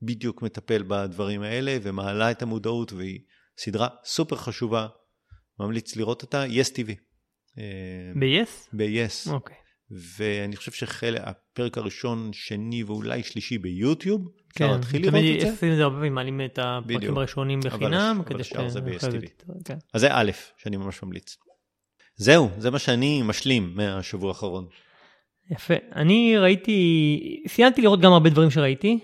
[0.03, 3.21] בדיוק מטפל בדברים האלה, ומעלה את המודעות, והיא
[3.59, 4.87] סדרה סופר חשובה,
[5.61, 6.91] ממליץ לראות אותה, yes TV.
[7.59, 8.69] אה, ב-yes?
[8.73, 9.31] ב-yes.
[9.31, 9.57] אוקיי.
[9.91, 15.41] ואני חושב שחלק, הפרק הראשון, שני ואולי שלישי ביוטיוב, אפשר כן, להתחיל לראות תמיד את
[15.41, 15.51] זה.
[15.51, 17.17] עושים את זה הרבה פעמים, מעלים את הפרקים.
[17.17, 19.29] הראשונים בחינם, אבל כדי השאר זה שאחרי ב-yes זה TV.
[19.29, 19.77] תתראה, כן.
[19.95, 21.37] אז זה א', שאני ממש ממליץ.
[22.17, 24.67] זהו, זה מה שאני משלים מהשבוע האחרון.
[25.51, 25.75] יפה.
[25.95, 28.99] אני ראיתי, סיימתי לראות גם הרבה דברים שראיתי.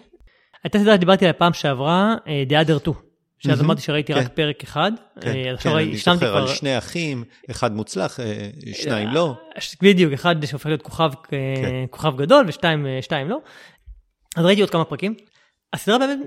[0.64, 3.09] הייתה סדרה שדיברתי עליה פעם שעברה, אה, The Other Two.
[3.40, 4.18] שאז אמרתי שראיתי כן.
[4.20, 4.92] רק פרק אחד.
[5.20, 6.46] כן, אה, כן, אני זוכר על.
[6.48, 9.34] שני אחים, אחד מוצלח, אה, שניים לא.
[9.58, 12.16] ש- בדיוק, אחד שהופך להיות כוכב, אה, כן.
[12.16, 13.38] גדול ושתיים אה, שתיים לא.
[14.36, 15.14] אז ראיתי עוד כמה פרקים.
[15.72, 16.18] הסדרה באמת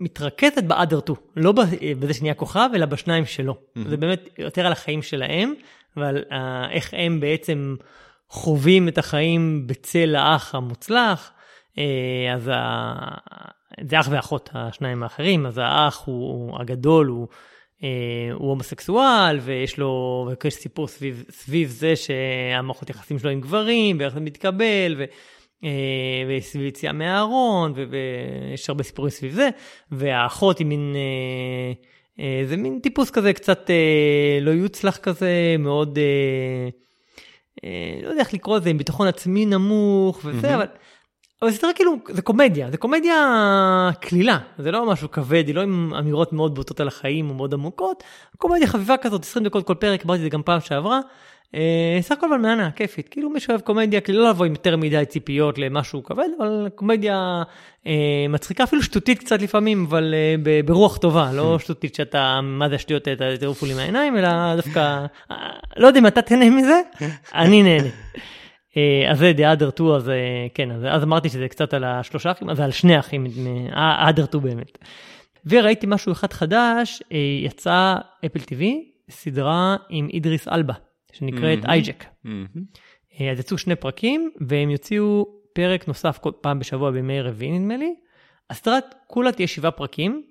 [0.00, 3.56] מתרכזת ב-other two, לא ב- אה, בזה שנהיה כוכב, אלא בשניים שלו.
[3.88, 5.54] זה באמת יותר על החיים שלהם,
[5.96, 7.76] ועל אה, איך הם בעצם
[8.30, 11.30] חווים את החיים בצל האח המוצלח.
[11.78, 11.84] אה,
[12.34, 12.50] אז
[13.90, 17.28] זה אח ואחות, השניים האחרים, אז האח הוא, הוא הגדול, הוא,
[17.82, 17.88] אה,
[18.32, 24.14] הוא הומוסקסואל, ויש לו, ויש סיפור סביב, סביב זה שהמערכות יחסים שלו עם גברים, ואיך
[24.14, 25.04] זה מתקבל, ו...
[25.64, 25.70] אה,
[26.28, 29.48] וסביב יציאה מהארון, ויש הרבה סיפורים סביב זה,
[29.92, 31.72] והאחות היא מין, אה,
[32.24, 33.70] אה, זה מין טיפוס כזה קצת
[34.40, 35.98] לא יוצלח כזה, מאוד,
[38.02, 40.54] לא יודע איך לקרוא לזה, עם ביטחון עצמי נמוך וזה, מהמם.
[40.54, 40.66] אבל
[41.42, 45.94] אבל סדרה כאילו, זה קומדיה, זה קומדיה קלילה, זה לא משהו כבד, היא לא עם
[45.98, 48.02] אמירות מאוד בוטות על החיים או מאוד עמוקות,
[48.38, 51.00] קומדיה חביבה כזאת, 20 דקות כל פרק, אמרתי את זה גם פעם שעברה.
[51.54, 54.76] אה, סך הכל אבל מהנה, כיפית, כאילו מי שאוהב קומדיה, כאילו לא לבוא עם יותר
[54.76, 57.42] מדי ציפיות למשהו כבד, אבל קומדיה
[57.86, 62.68] אה, מצחיקה, אפילו שטותית קצת לפעמים, אבל אה, ב- ברוח טובה, לא שטותית שאתה, מה
[62.68, 65.36] זה השטויות האלה, אתה תעופו לי מהעיניים, אלא דווקא, אה,
[65.76, 66.80] לא יודע אם אתה תהנה מזה,
[67.34, 67.88] אני נהנה.
[68.78, 71.84] אה, אז זה The other two, אז אה, כן, אז, אז אמרתי שזה קצת על
[71.84, 73.26] השלושה אחים, אז על שני אחים,
[73.76, 74.78] אה, other two באמת.
[75.46, 78.64] וראיתי משהו אחד חדש, אה, יצא אפל TV,
[79.10, 80.74] סדרה עם אידריס אלבה,
[81.12, 81.58] שנקראת.
[81.64, 82.04] אייג'ק.
[82.24, 82.46] מהמם.
[83.20, 87.76] אה, אז יצאו שני פרקים, והם יוציאו פרק נוסף כל פעם בשבוע בימי רביעי נדמה
[87.76, 87.94] לי.
[88.50, 90.22] הסדרה כולה תהיה שבעה פרקים,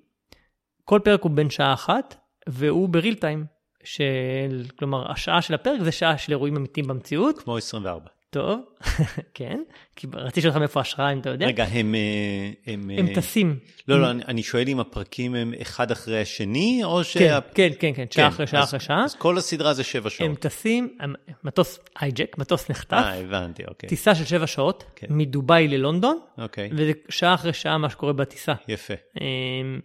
[0.84, 2.16] כל פרק הוא בן שעה אחת,
[2.48, 3.58] והוא בריל טיים.
[3.84, 7.38] של, כלומר, השעה של הפרק זה שעה של אירועים אמיתיים במציאות.
[7.38, 8.06] כמו 24.
[8.30, 8.60] טוב,
[9.34, 9.60] כן,
[9.96, 11.46] כי רציתי לשאול לך מאיפה ההשראה, אם אתה יודע.
[11.46, 11.94] רגע, הם...
[11.94, 13.58] אה, הם, הם אה, טסים.
[13.88, 17.16] לא, לא, אני- אני שואל אם הפרקים הם אחד אחרי השני, או ש...
[17.16, 19.04] כן, כן, כן, כן, שעה כן, אחרי שעה אז- אחרי שעה.
[19.04, 20.38] אז כל הסדרה זה שבע הם שעות.
[20.38, 20.96] טסים,
[21.44, 23.88] מטוס הייג'ק, מטוס נחטף, אה, הבנתי, אוקיי.
[23.88, 25.06] טיסה של שבע שעות, כן.
[25.10, 28.52] מדובאי ללונדון, אוקיי, וזה שעה אחרי שעה מה שקורה בטיסה.
[28.68, 28.94] יפה.
[29.20, 29.80] אמ,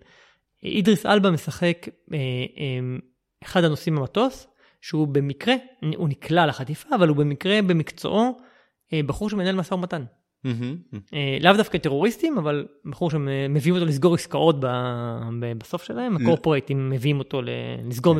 [0.63, 2.17] אידריס אלבה משחק אה,
[2.58, 2.99] אמ,
[3.43, 4.47] אחד הנוסעים במטוס,
[4.83, 5.55] שהוא במקרה,
[5.95, 8.37] הוא נקלע לחטיפה, אבל הוא במקרה במקצועו
[8.93, 10.03] אה, בחור שמנהל משא ומתן.
[11.13, 14.55] אה, לאו דווקא טרוריסטים, אבל בחור שמביאים אותו לסגור עסקאות
[15.57, 17.41] בסוף שלהם, הקורפורטים מביאים אותו
[17.87, 18.15] לסגור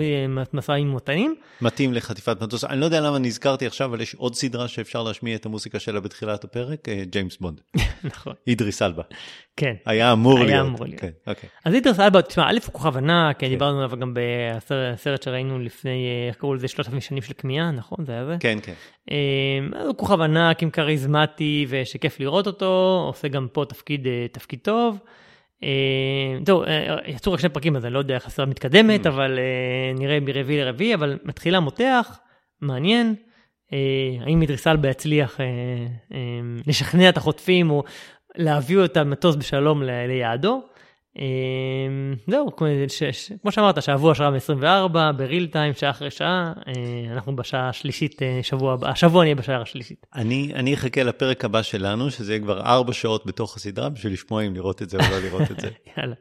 [0.54, 1.36] משאים ומתנים.
[1.62, 2.64] מתאים לחטיפת מטוס.
[2.64, 6.00] אני לא יודע למה נזכרתי עכשיו, אבל יש עוד סדרה שאפשר להשמיע את המוזיקה שלה
[6.00, 7.62] בתחילת הפרק, אה, ג'יימס בונד.
[8.04, 9.04] נכון, אידריס אלבה.
[9.56, 9.74] כן.
[9.86, 10.68] היה אמור היה להיות.
[10.68, 11.02] אמור להיות.
[11.02, 11.50] כן, אוקיי.
[11.66, 13.50] אז אידריס אלבה, תשמע, א' הוא כוכב ענק, כן.
[13.50, 18.06] דיברנו עליו גם בסרט שראינו לפני, אה, איך קראו לזה, 3,000 שנים של כמיהה, נכון?
[18.06, 18.36] זה היה זה?
[18.40, 18.74] כן, כן.
[19.12, 24.60] אה, הוא כוכב ענק עם כריזמטי ושכיף לראות אותו, עושה גם פה תפקיד, אה, תפקיד
[24.60, 24.98] טוב.
[26.46, 26.64] טוב,
[27.06, 30.60] יצאו רק שני פרקים אז אני לא יודע איך הסדרה מתקדמת, אבל אה, נראה מרביעי
[30.60, 32.20] לרביעי, אבל מתחילה מותח,
[32.62, 33.16] מעניין.
[34.26, 35.40] האם אידריס אלבה יצליח
[36.68, 37.84] לשכנע את החוטפים או
[38.38, 40.62] להביא את המטוס בשלום ליעדו?
[41.20, 41.24] אה,
[42.28, 42.56] זהו,
[43.42, 44.64] כמו שאמרת, שבוע שעה מ-24,
[45.18, 46.74] בריל טיים, שעה אחרי שעה, אה,
[47.14, 50.06] אנחנו בשעה השלישית, אה, שבוע הבא, השבוע נהיה בשעה השלישית.
[50.16, 54.42] אני, אני אחכה לפרק הבא שלנו, שזה יהיה כבר ארבע שעות בתוך הסדרה, בשביל לשמוע
[54.44, 55.70] אם לראות את זה או לא לראות את זה.
[55.98, 56.16] יאללה.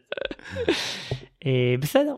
[1.47, 2.15] אה, בסדר.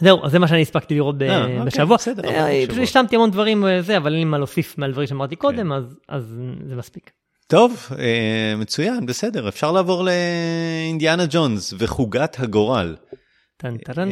[0.00, 1.96] זהו, אז זה מה שאני הספקתי לראות אוקיי, בשבוע.
[1.96, 2.82] בסדר, אבל פשוט.
[2.82, 5.40] השלמתי המון דברים וזה, אבל אין לי מה להוסיף מהדברים שאמרתי כן.
[5.40, 7.10] קודם, אז- אז זה מספיק.
[7.50, 12.96] טוב, אה, מצוין, בסדר, אפשר לעבור לאינדיאנה ג'ונס וחוגת הגורל.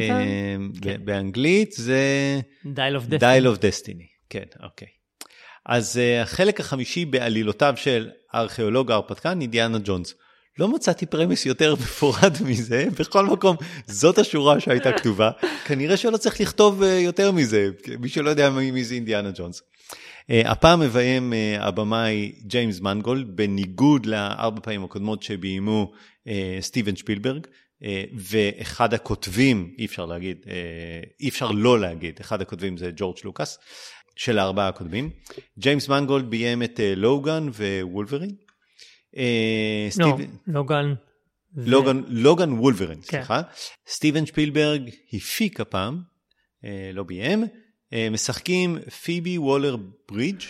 [0.01, 2.03] אה, ב- באנגלית זה
[2.65, 3.27] Dial of Desti.
[3.27, 4.89] Dial of Destiny, כן, אוקיי.
[5.67, 10.15] אז אה, החלק החמישי בעלילותיו של הארכיאולוג ההרפתקן, אינדיאנה ג'ונס.
[10.59, 15.31] לא מצאתי premise יותר מפורט מזה, בכל מקום זאת השורה שהייתה כתובה,
[15.65, 19.63] כנראה שלא צריך לכתוב יותר מזה, מי שלא יודע מי זה אינדיאנה ג'ונס.
[20.31, 25.93] אה, הפעם מביים אה, הבמאי ג'יימס מנגולד, בניגוד לארבע פעמים הקודמות שביימו
[26.29, 27.47] אה, סטיבן שפילברג,
[28.15, 30.47] ואחד הכותבים, אי אפשר להגיד,
[31.21, 33.59] אי אפשר לא להגיד, אחד הכותבים זה ג'ורג' לוקאס,
[34.17, 35.11] של הארבעה הקודמים.
[35.59, 37.49] ג'יימס מנגולד ביים את לוגן
[37.83, 38.31] ווולברין.
[39.99, 40.95] לא, לוגן.
[41.57, 43.03] לוגן, לוגן וולברין, כן.
[43.03, 43.43] סליחה.
[43.89, 46.01] סטיבן שפילברג הפיק הפעם,
[46.65, 47.49] אה, לא ביים, אה,
[48.11, 49.77] משחקים פיבי וולר
[50.13, 50.43] ברידג',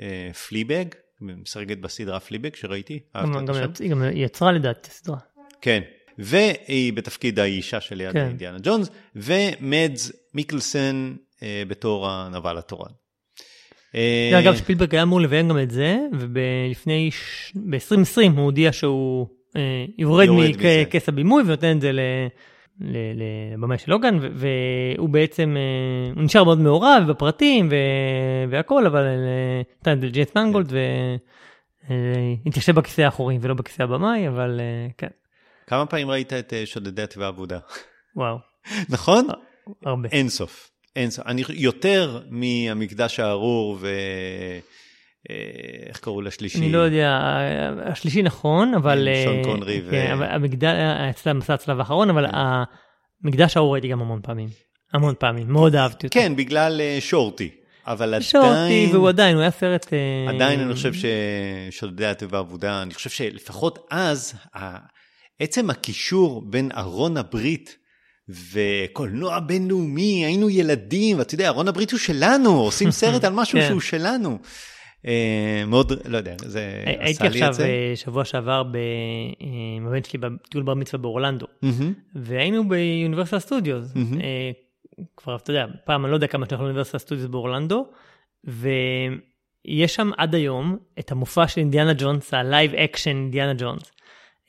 [0.00, 0.84] אה, פליבג,
[1.20, 5.18] משחקת בסדרה פליבג שראיתי, את היא גם יצרה לדעתי סדרה.
[5.60, 5.80] כן,
[6.18, 8.26] והיא בתפקיד האישה שליד כן.
[8.26, 12.90] אינדיאנה ג'ונס, ומאדס מיקלסון אה, בתור הנבל התורן.
[13.94, 17.10] אה, אגב, שפילברג היה אמור לביים גם את זה, ולפני,
[17.54, 20.28] ב-2020 הוא הודיע שהוא אה, יורד.
[20.82, 22.00] מכס הבימוי ונותן את זה ל-
[22.80, 27.68] לבמאי של לוגן, והוא בעצם, אה, הוא נשאר מאוד מעורב בפרטים
[28.50, 29.04] והכל, אבל
[29.86, 30.72] אה, את זה לג'יימס מנגולד
[31.88, 35.08] והתיישב בכיסא האחורי ולא בכיסא הבמאי, אבל אה, כן,
[35.66, 37.58] כמה פעמים ראית את אה, שודדי הטבע האבודה?
[38.16, 38.36] וואו,
[38.94, 39.28] נכון?
[39.86, 40.08] הרבה.
[40.08, 40.70] אין סוף.
[40.96, 41.26] אין סוף.
[41.26, 43.88] אני יותר מהמקדש הארור ו...
[45.30, 45.36] אה,
[45.88, 46.58] איך קראו לשלישי?
[46.58, 47.20] אני לא יודע,
[47.86, 49.08] השלישי נכון, אבל...
[49.14, 50.76] כן, שון אה, קונרי ו- כן, אבל המקדש,
[51.10, 52.36] אצלה מסע הצלב האחרון, אבל כן.
[53.24, 54.48] המקדש ההוא ראיתי גם המון פעמים.
[54.92, 56.18] המון פעמים, מאוד אהבתי אותו.
[56.20, 57.50] כן, בגלל אה, שורטי.
[57.86, 59.92] אבל שורטי, עדיין, והוא עדיין, הוא היה סרט...
[59.92, 64.34] אה, עדיין אני חושב ששודדי הטבע האבודה, אני חושב שלפחות אז,
[65.40, 67.76] עצם הקישור בין ארון הברית
[68.52, 73.66] וקולנוע בינלאומי, היינו ילדים, ואתה יודע, ארון הברית הוא שלנו, עושים סרט על משהו כן.
[73.68, 74.38] שהוא שלנו.
[75.06, 77.64] אה, מאוד, לא יודע, זה הייתי עשה לי את עכשיו זה.
[77.66, 78.80] אה, שבוע שעבר אה,
[79.76, 81.46] עם הבן שלי בטיול בר מצווה באורלנדו,
[82.14, 83.92] והיינו באוניברסל סטודיוס.
[84.20, 84.50] אה,
[85.16, 87.86] כבר, אתה יודע, פעם אני לא יודע כמה שאנחנו באוניברסל סטודיוס באורלנדו,
[88.44, 93.92] ויש שם עד היום את המופע של אינדיאנה ג'ונס, ה live action אינדיאנה ג'ונס.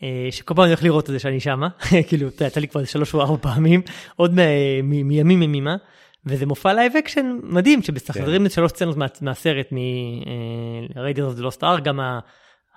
[0.03, 1.67] אה, שכל פעם אני הולך לראות את זה שאני שמה,
[2.07, 3.81] כאילו, אתה יצא לי כבר שלוש או ארבע פעמים,
[4.15, 4.39] עוד מ-
[4.89, 5.75] מ- מימים ימימה,
[6.25, 11.61] וזה מופע live action מדהים, שמשחזרים את שלוש סצנות מה- מהסרט מ-Raiders of the Lost
[11.61, 12.19] Ark, גם ה-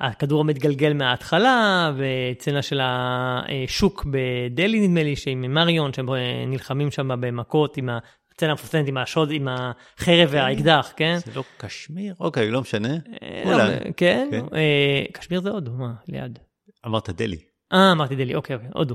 [0.00, 7.08] הכדור המתגלגל מההתחלה, וסצנה של השוק בדלי נדמה לי, שעם מריון, שהם אה, נלחמים שם
[7.20, 7.88] במכות עם
[8.30, 11.16] הסצנה המפורסמת עם השוד, עם החרב והאקדח, כן?
[11.26, 12.14] זה לא קשמיר?
[12.20, 12.94] אוקיי, לא משנה.
[13.22, 13.42] אה.
[13.44, 14.44] לא, כן, כן.
[14.56, 16.38] אה, קשמיר זה הודו, מה, ליד.
[16.86, 17.38] אמרת דלי.
[17.72, 18.94] אה, אמרתי דלי, אוקיי, אוקיי, הודו.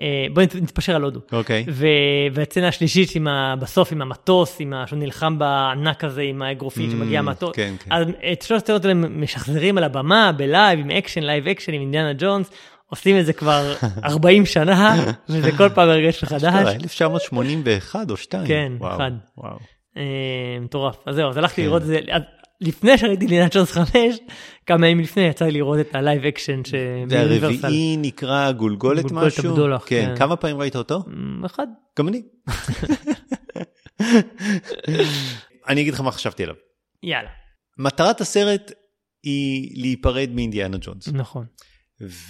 [0.00, 1.20] אה, בואי נת- נתפשר על הודו.
[1.32, 1.64] אוקיי.
[1.68, 1.86] ו-
[2.32, 3.54] והסצנה השלישית עם ה...
[3.60, 4.86] בסוף עם המטוס, עם ה...
[4.86, 7.56] שהוא נלחם בענק הזה עם האגרופים שמגיע Mm, מהמטוס.
[7.56, 7.92] כן, כן.
[7.92, 11.80] אז את שלושת הסצנות האלה משחזרים על הבמה, ב live, עם אקשן, live action, עם
[11.80, 12.50] אינדיאנה ג'ונס.
[12.86, 14.94] עושים את זה כבר 40 שנה,
[15.28, 16.44] וזה כל פעם מרגש מחדש.
[16.44, 18.46] אשכרה, 1981 או 2.
[18.46, 19.10] כן, וואו, אחד.
[19.38, 19.56] וואו.
[19.96, 20.02] אה,
[20.60, 20.96] מטורף.
[21.06, 21.66] אז זהו, אז הלכתי כן.
[21.66, 21.98] לראות את זה.
[22.62, 23.94] לפני שראיתי אינדיאנה ג'ונס 5,
[24.66, 27.60] כמה ימים לפני יצא לי לראות את ה live action שבאוניברסל.
[27.62, 29.50] והרביעי נקרא גולגולת גולגולת משהו?
[29.50, 30.04] הבדולח, כן.
[30.08, 30.16] כן.
[30.16, 31.04] כמה פעמים ראית אותו?
[31.06, 31.66] אמ, אחד.
[31.98, 32.22] גם אני.
[35.68, 36.54] אני אגיד לך מה חשבתי עליו.
[37.02, 37.28] יאללה.
[37.78, 38.72] מטרת הסרט
[39.22, 41.08] היא להיפרד מאינדיאנה ג'ונס.
[41.08, 41.46] נכון.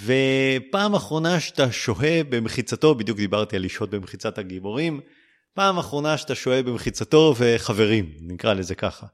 [0.05, 5.01] ופעם אחרונה שאתה שוהה במחיצתו, בדיוק דיברתי על לשהות במחיצת הגיבורים,
[5.55, 9.07] פעם אחרונה שאתה שוהה במחיצתו וחברים, נקרא לזה ככה.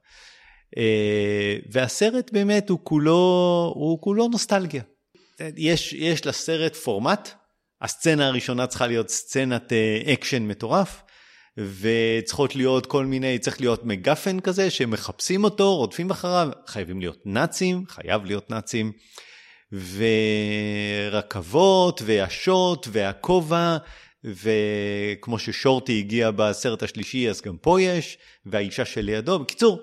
[0.77, 4.83] אה, והסרט באמת הוא כולו, הוא כולו נוסטלגיה.
[5.57, 7.31] יש, יש לסרט פורמט,
[7.83, 11.03] הסצנה הראשונה צריכה להיות סצנת אה, אקשן מטורף,
[11.81, 17.85] וצריכות להיות כל מיני, צריך להיות מקגאפין כזה שמחפשים אותו, רודפים אחריו, חייבים להיות נאצים,
[17.89, 18.93] חייב להיות נאצים.
[21.09, 23.77] ורכבות ורשעות והכובע
[24.25, 29.83] וכמו ששורטי הגיע בסרט השלישי אז גם פה יש והאישה שלידו בקיצור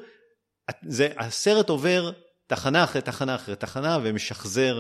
[0.81, 2.11] זה הסרט עובר
[2.47, 4.79] תחנה אחרי תחנה אחרי תחנה ומשחזר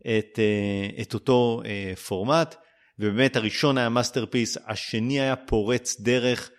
[0.00, 2.54] את, אה, את אותו אה, פורמט
[2.98, 6.50] ובאמת הראשון היה masterpiece השני היה פורץ דרך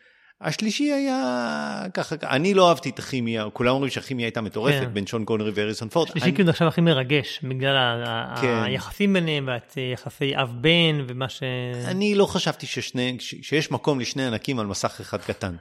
[0.41, 4.93] השלישי היה ככה אני לא אהבתי את הכימיה כולם אומרים שהכימיה הייתה מטורפת כן.
[4.93, 8.03] בין שון קונרי להריסון פורד שלישי אני- כאילו עכשיו הכי מרגש, בגלל
[8.41, 8.61] כן.
[8.63, 11.43] היחסים ביניהם והיחסי אב בן ומה ש...
[11.85, 15.55] אני לא חשבתי ששני, ש- שיש מקום לשני ענקים על מסך אחד קטן.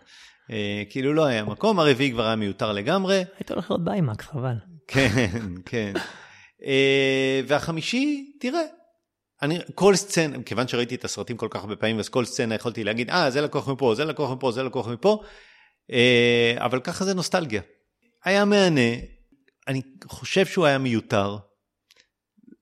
[0.51, 3.25] אה, כאילו לא היה מקום, הרביעי כבר היה מיותר לגמרי.
[3.39, 4.55] היית הולך לראות באיימקס, חבל.
[4.89, 5.31] כן,
[5.65, 5.93] כן.
[6.65, 8.63] אה, והחמישי, תראה,
[9.43, 12.85] אני, כל סצנה, כיוון שראיתי את הסרטים כל כך הרבה פעמים, אז כל סצנה יכולתי
[12.85, 15.23] להגיד, אה, זה לקוח מפה, זה לקוח מפה, זה לקוח מפה,
[15.93, 17.63] אה, אבל ככה זה נוסטלגיה.
[18.25, 18.91] היה מהנה,
[19.69, 21.37] אני חושב שהוא היה מיותר,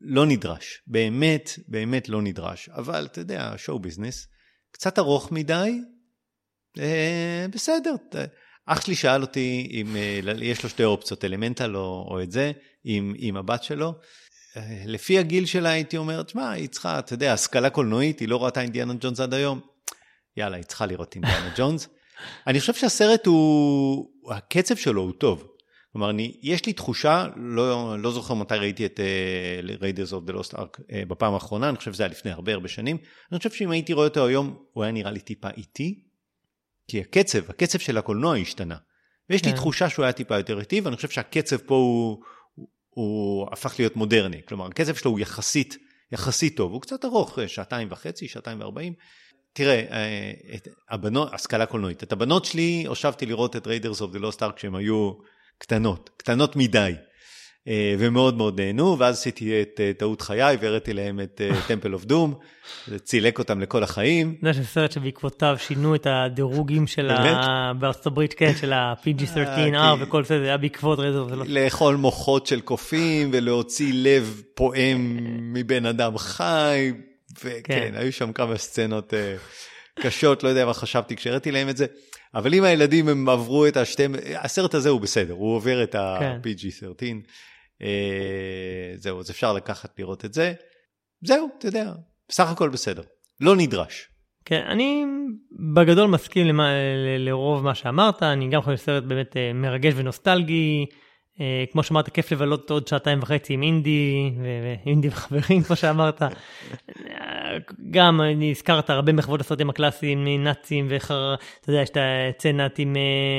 [0.00, 4.26] לא נדרש, באמת, באמת לא נדרש, אבל אתה יודע, שואו ביזנס,
[4.72, 5.80] קצת ארוך מדי,
[7.50, 7.94] בסדר.
[8.10, 8.16] ת-
[8.66, 12.52] אח שלי שאל אותי אם אה, יש לו שתי אופציות, אלמנטל או, או את זה,
[12.84, 13.94] עם, עם הבת שלו.
[14.56, 18.44] אה, לפי הגיל שלה הייתי אומר, תשמע, היא צריכה, אתה יודע, השכלה קולנועית, היא לא
[18.44, 19.60] ראתה אינדיאנה ג'ונס עד היום.
[20.36, 21.88] יאללה, היא צריכה לראות אינדיאנה ג'ונס.
[22.46, 25.46] אני חושב שהסרט הוא, הקצב שלו הוא טוב.
[25.92, 29.00] כלומר, אני, יש לי תחושה, לא, לא זוכר מתי ראיתי את
[30.08, 32.96] of the Lost Ark uh, בפעם האחרונה, אני חושב שזה היה לפני הרבה הרבה שנים.
[33.32, 36.07] אני חושב שאם הייתי רואה אותו היום, הוא היה נראה לי טיפה איטי,
[36.88, 38.76] כי הקצב, הקצב של הקולנוע השתנה.
[39.30, 39.56] ויש לי כן.
[39.56, 42.18] תחושה שהוא היה טיפה יותר איטי, ואני חושב שהקצב פה הוא,
[42.54, 44.40] הוא, הוא הפך להיות מודרני.
[44.48, 45.76] כלומר, הקצב שלו הוא יחסית,
[46.12, 48.92] יחסית טוב, הוא קצת ארוך, אה, שעתיים וחצי, שעתיים וארבעים.
[49.52, 54.18] תראה, אה, את הבנות, השכלה קולנועית, את הבנות שלי הושבתי לראות את Raiders of the
[54.18, 55.12] Lost Ark כשהן היו
[55.58, 56.92] קטנות, קטנות מדי,
[57.98, 62.34] ומאוד מאוד נהנו, ואז עשיתי את אה, טעות חיי והראיתי להם את טמפל אוף דום,
[62.86, 64.34] זה צילק אותם לכל החיים.
[64.52, 67.72] שזה סרט שבעקבותיו שינו את הדירוגים של ה...
[67.78, 71.44] בארצות הברית, כן, של ה-PG-13R אה, וכל זה, זה היה בעקבות רזר, זה לא...
[71.48, 75.18] לאכול מוחות של קופים ולהוציא לב פועם
[75.52, 76.92] מבן אדם חי,
[77.38, 77.92] וכן, כן.
[77.94, 79.36] היו שם כמה סצנות אה,
[80.02, 81.86] קשות, לא יודע מה חשבתי כשראיתי להם את זה,
[82.34, 84.02] אבל אם הילדים הם עברו את השתי,
[84.36, 85.98] הסרט הזה הוא בסדר, הוא עובר את כן.
[85.98, 87.02] ה-PG-13,
[87.82, 90.52] אה, זהו, אז אפשר לקחת לראות את זה,
[91.24, 91.92] זהו, אתה יודע,
[92.28, 93.02] בסך הכל בסדר,
[93.40, 94.08] לא נדרש.
[94.44, 95.04] כן, אני
[95.74, 100.86] בגדול מסכים למה, ל- לרוב מה שאמרת, אני גם חושב שסרט באמת אה, מרגש ונוסטלגי,
[101.72, 104.30] כמו שאמרת, כיף לבלות עוד שעתיים וחצי עם אינדי,
[104.84, 106.22] ואינדי וחברים, כמו שאמרת.
[106.22, 106.28] אה,
[107.90, 111.34] גם, אני הזכרת הרבה מחוות הסרטים הקלאסיים, נאצים וחר...
[111.60, 112.96] אתה יודע, יש את הצנת עם...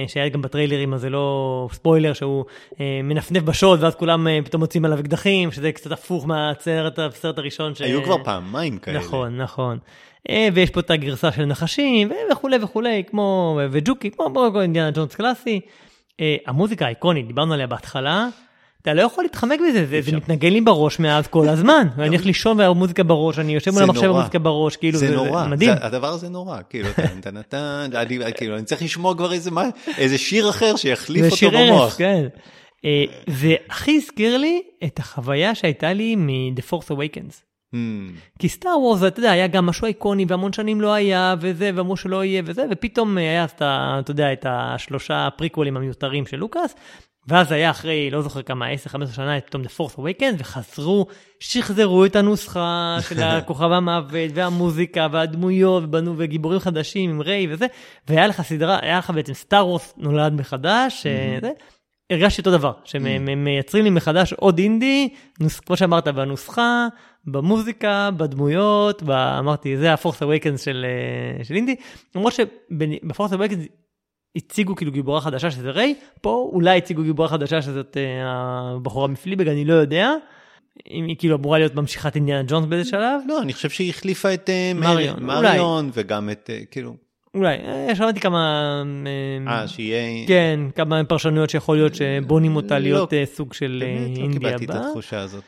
[0.08, 2.46] שהיה גם בטריילרים, אז זה לא ספוילר, שהוא
[2.80, 7.76] מנפנף בשוד, ואז כולם פתאום מוצאים עליו אקדחים, שזה קצת הפוך מהסרט הראשון.
[7.76, 7.82] ש...
[7.82, 9.00] היו כבר פעמיים כאלה.
[9.00, 9.78] נכון, נכון.
[10.54, 15.62] ויש פה את הגרסה של נחשים וכולי וכולי, כמו וג'וקי, כמו אינדיאנה ג'ונס קלאסי.
[16.20, 18.28] אה, המוזיקה האיקונית, דיברנו עליה בהתחלה,
[18.82, 21.88] אתה לא יכול להתחמק מזה, זה, זה מתנגן לי בראש מאז כל הזמן.
[21.98, 25.48] אני הולך לישון והמוזיקה בראש, אני יושב מול המחשב במוזיקה בראש, כאילו זה, זה נורא,
[25.48, 25.72] מדהים.
[25.72, 26.90] זה, הדבר הזה נורא, כאילו,
[27.22, 29.64] טן, טן, אני, כאילו, אני צריך לשמוע כבר איזה, מה,
[29.98, 31.82] איזה שיר אחר שיחליף אותו שיר במוח.
[31.82, 32.28] ערף, כן.
[32.86, 37.49] אה, זה הכי הזכיר לי את החוויה שהייתה לי מ-The Force Awakens.
[37.74, 37.78] Hmm.
[38.40, 41.98] כי סטאר וורס, אתה יודע, היה גם משהו איקוני והמון שנים לא היה וזה, ואמרו
[41.98, 46.76] שלא יהיה וזה, ופתאום היה, אתה, אתה יודע, את השלושה פריקוולים המיותרים של לוקאס,
[47.28, 51.08] ואז היה אחרי, לא זוכר כמה, 10-15 שנה, את פתאום The Force Awakens, וחזרו,
[51.40, 57.66] שחזרו את הנוסחה של הכוכב המוות, והמוזיקה, והדמויות, ובנו, וגיבורים חדשים עם ריי וזה,
[58.08, 61.42] והיה לך סדרה, היה לך בעצם סטאר וורס נולד מחדש, mm-hmm.
[61.42, 61.52] זה,
[62.10, 65.10] הרגשתי אותו דבר, שמייצרים לי מחדש עוד אינדי,
[65.66, 66.88] כמו שאמרת, בנוסחה,
[67.26, 69.04] במוזיקה, בדמויות,
[69.40, 71.76] אמרתי, זה ה-Force Awakens של, אה, של אינדי,
[72.16, 73.68] למרות שב-Force Awakens
[74.36, 79.48] הציגו כאילו גיבורה חדשה שזה ריי, פה אולי הציגו גיבורה חדשה שזאת uh, הבחורה מפליבג,
[79.48, 80.14] אני לא יודע.
[80.90, 83.22] אם היא כאילו אמורה להיות ממשיכת עניין ג'ונס באיזה שלב.
[83.28, 87.09] לא, אני חושב שהיא החליפה את uh, מריון, מריון וגם את, כאילו...
[87.36, 87.58] אולי,
[87.96, 88.84] שמעתי כמה...
[89.48, 90.28] אה, שיהיה...
[90.28, 94.28] כן, כמה פרשנויות שיכול להיות שבונים אותה לא, להיות סוג של אינדיה הבאה.
[94.28, 95.44] באמת, לא קיבלתי את התחושה הזאת.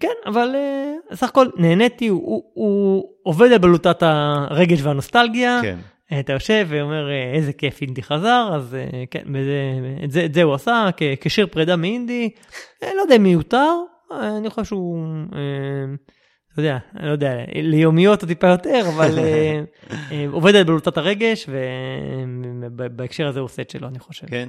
[0.00, 5.58] כן, אבל אה, סך הכל נהניתי, הוא, הוא, עובד על בלוטת הרגש והנוסטלגיה.
[5.62, 5.78] כן.
[6.20, 9.60] אתה יושב ואומר אה, איזה כיף אינדי חזר, אז אה, כן, בזה,
[10.04, 10.88] את, זה, את זה הוא עשה
[11.20, 12.30] כשיר פרידה מאינדי,
[12.82, 13.72] לא יודע מיותר,
[14.12, 14.98] אני חושב שהוא,
[16.52, 19.18] אתה יודע, אני לא יודע, ליומיות או טיפה יותר, אבל
[20.32, 21.46] עובד על בלוטת הרגש,
[22.76, 24.26] ובהקשר הזה הוא עושה את שלו, אני חושב.
[24.26, 24.48] כן.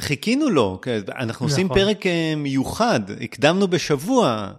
[0.00, 1.78] חיכינו לו, כן, אנחנו עושים נכון.
[1.78, 4.52] פרק אה, מיוחד, הקדמנו בשבוע.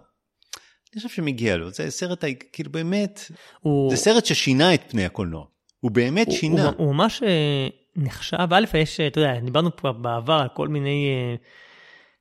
[0.92, 3.90] אני חושב שמגיע לו, זה סרט, כאילו באמת, הוא...
[3.90, 5.44] זה סרט ששינה את פני הקולנוע.
[5.80, 6.64] הוא באמת הוא, שינה.
[6.64, 11.08] הוא, הוא ממש אה, נחשב, א', יש, אתה יודע, דיברנו פה בעבר על כל מיני
[11.08, 11.34] אה,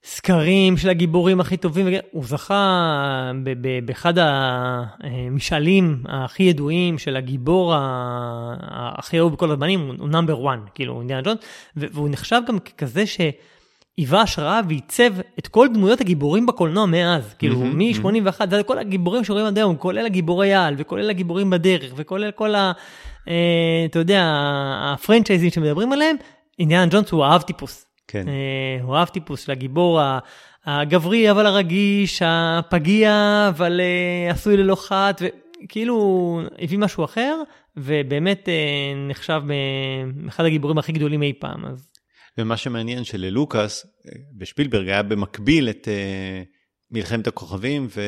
[0.04, 3.32] סקרים של הגיבורים הכי טובים, הוא זכה
[3.86, 11.22] באחד המשאלים הכי ידועים של הגיבור הכי אהוב בכל הזמנים, הוא נאמבר 1, כאילו, אינדיאנה
[11.22, 11.40] ג'ונס,
[11.76, 18.50] והוא נחשב גם ככזה שהיווה השראה ועיצב את כל דמויות הגיבורים בקולנוע מאז, כאילו, מ-81,
[18.50, 22.72] זה כל הגיבורים שרואים עד היום, כולל הגיבורי על, וכולל הגיבורים בדרך, וכולל כל ה...
[23.28, 24.24] אה, אתה יודע,
[24.84, 26.16] הפרנצ'ייזים שמדברים עליהם,
[26.60, 27.89] אינדיאנה ג'ונס הוא האב טיפוס.
[28.12, 28.28] כן.
[28.28, 30.02] אה, הוא אהב טיפוס של הגיבור
[30.66, 35.22] הגברי אבל הרגיש, הפגיע אבל אה, עשוי ללא חת,
[35.64, 37.42] וכאילו הביא משהו אחר,
[37.78, 39.42] ובאמת אה, נחשב
[40.28, 41.66] אחד הגיבורים הכי גדולים אי פעם.
[41.66, 41.90] אז...
[42.38, 43.86] ומה שמעניין שללוקאס,
[44.38, 45.88] בשפילברג היה במקביל את
[46.92, 48.02] מלחמת הכוכבים ו...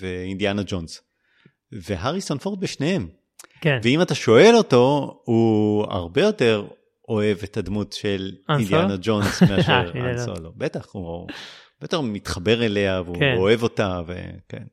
[0.00, 1.02] ואינדיאנה ג'ונס.
[1.72, 3.08] והריסון פורד בשניהם.
[3.60, 3.78] כן.
[3.82, 6.66] ואם אתה שואל אותו, הוא הרבה יותר
[7.08, 10.52] אוהב את הדמות של אינדיאנה ג'ונס מאשר אן סולו.
[10.56, 11.28] בטח, הוא
[11.80, 13.34] בטח מתחבר אליה והוא כן.
[13.36, 14.64] אוהב אותה, וכן,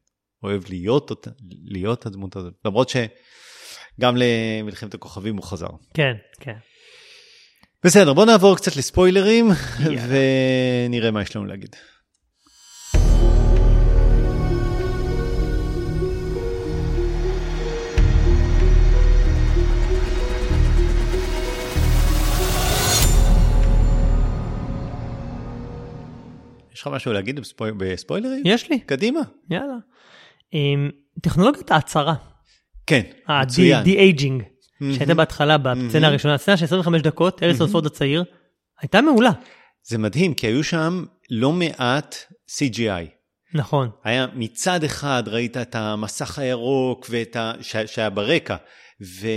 [0.43, 1.29] אוהב להיות אותה,
[1.63, 2.53] להיות הדמות הזאת.
[2.65, 5.69] למרות שגם למלחמת הכוכבים הוא חזר.
[5.93, 6.55] כן, כן.
[7.83, 9.49] בסדר, בוא נעבור קצת לספוילרים,
[10.09, 11.75] ונראה מה יש לנו להגיד.
[26.87, 27.71] לך משהו להגיד בספוי...
[27.77, 28.41] בספוילרים?
[28.45, 28.79] יש לי.
[28.79, 29.19] קדימה.
[29.49, 29.75] יאללה.
[30.51, 30.89] עם
[31.21, 32.15] טכנולוגיית ההצהרה.
[32.87, 33.01] כן,
[33.41, 33.79] מצוין.
[33.79, 34.43] ה-de-aging,
[34.93, 38.23] שהייתה בהתחלה בסצנה הראשונה, סצנה של 25 דקות, אריסון פורד הצעיר,
[38.81, 39.31] הייתה מעולה.
[39.83, 42.15] זה מדהים, כי היו שם לא מעט
[42.49, 43.05] CGI.
[43.53, 43.89] נכון.
[44.03, 47.53] היה מצד אחד ראית את המסך הירוק ואת ה...
[47.61, 48.55] שהיה ברקע,
[49.01, 49.27] ו...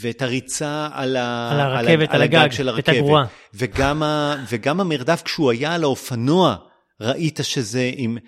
[0.00, 1.50] ואת הריצה על, ה...
[1.52, 2.88] על הרכבת, על, על הגג, הגג של הרכבת.
[2.88, 3.24] את הגרועה.
[3.54, 4.36] וגם, ה...
[4.50, 6.56] וגם המרדף כשהוא היה על האופנוע,
[7.00, 8.18] ראית שזה עם...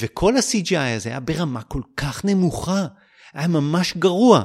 [0.00, 2.86] וכל ה-CGI הזה היה ברמה כל כך נמוכה,
[3.34, 4.42] היה ממש גרוע.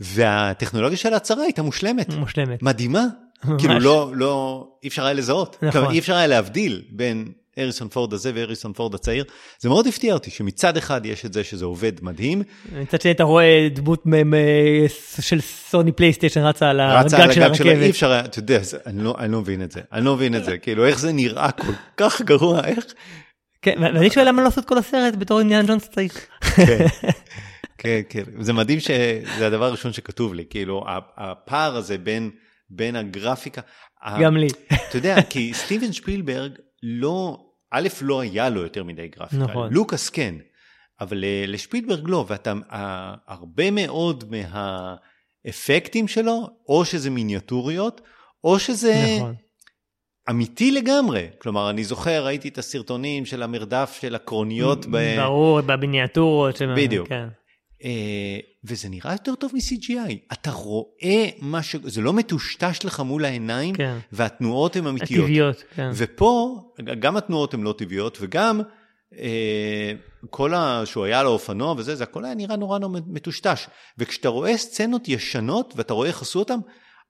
[0.00, 2.14] והטכנולוגיה של ההצהרה הייתה מושלמת.
[2.14, 2.62] מושלמת.
[2.62, 3.04] מדהימה.
[3.44, 3.60] ממש.
[3.62, 5.56] כאילו לא, לא, אי אפשר היה לזהות.
[5.56, 5.70] נכון.
[5.70, 9.24] כלומר, אי אפשר היה להבדיל בין אריסון פורד הזה ואריסון פורד הצעיר.
[9.60, 12.42] זה מאוד הפתיע אותי שמצד אחד יש את זה שזה עובד מדהים.
[12.72, 14.02] מצד שני אתה רואה דמות
[15.20, 17.90] של סוני פלייסטיישן רצה על הגג של שלה, אי הרכבת.
[17.90, 20.58] אפשר, אתה יודע, אני לא- אני לא מבין את זה, אני לא מבין את זה,
[20.58, 22.84] כאילו איך זה נראה כל כך גרוע, איך?
[23.62, 26.26] כן, ואני שואל למה לא לעשות כל הסרט בתור עניין ג'ונס צריך.
[26.56, 26.86] כן,
[27.78, 30.84] כן, כן, זה מדהים שזה הדבר הראשון שכתוב לי, כאילו
[31.16, 32.30] הפער הזה בין,
[32.70, 33.60] בין הגרפיקה,
[34.20, 34.46] גם לי.
[34.88, 36.52] אתה יודע, כי סטיבן שפילברג
[36.82, 37.38] לא,
[37.70, 39.72] א', לא היה לו יותר מדי גרפיקה, נכון.
[39.72, 40.34] לוקאס כן,
[41.00, 44.24] אבל אה, לשפילברג לא, ואתה, ה- הרבה מאוד
[45.44, 48.00] מהאפקטים שלו, או שזה מיניאטוריות,
[48.44, 49.34] או שזה נכון.
[50.30, 51.26] אמיתי לגמרי.
[51.38, 55.16] כלומר, אני זוכר, ראיתי את הסרטונים של המרדף של הקרוניות, ב...
[55.16, 56.56] ברור, במיניאטורות.
[56.56, 57.08] של- בדיוק.
[57.08, 57.28] כן.
[57.84, 60.32] אה, וזה נראה יותר טוב מ-CGI.
[60.32, 61.76] אתה רואה מה ש...
[61.84, 63.98] זה לא מטושטש לך מול העיניים, כן.
[64.12, 65.24] והתנועות הן אמיתיות.
[65.24, 65.90] הטבעיות, כן.
[65.94, 66.62] ופה,
[67.00, 68.60] גם התנועות הן לא טבעיות, וגם
[69.18, 69.92] אה,
[70.30, 70.82] כל ה...
[70.84, 73.66] שהוא היה על האופנוע וזה, זה הכל היה נראה נורא נורא מטושטש.
[73.98, 76.58] וכשאתה רואה סצנות ישנות, ואתה רואה איך עשו אותם,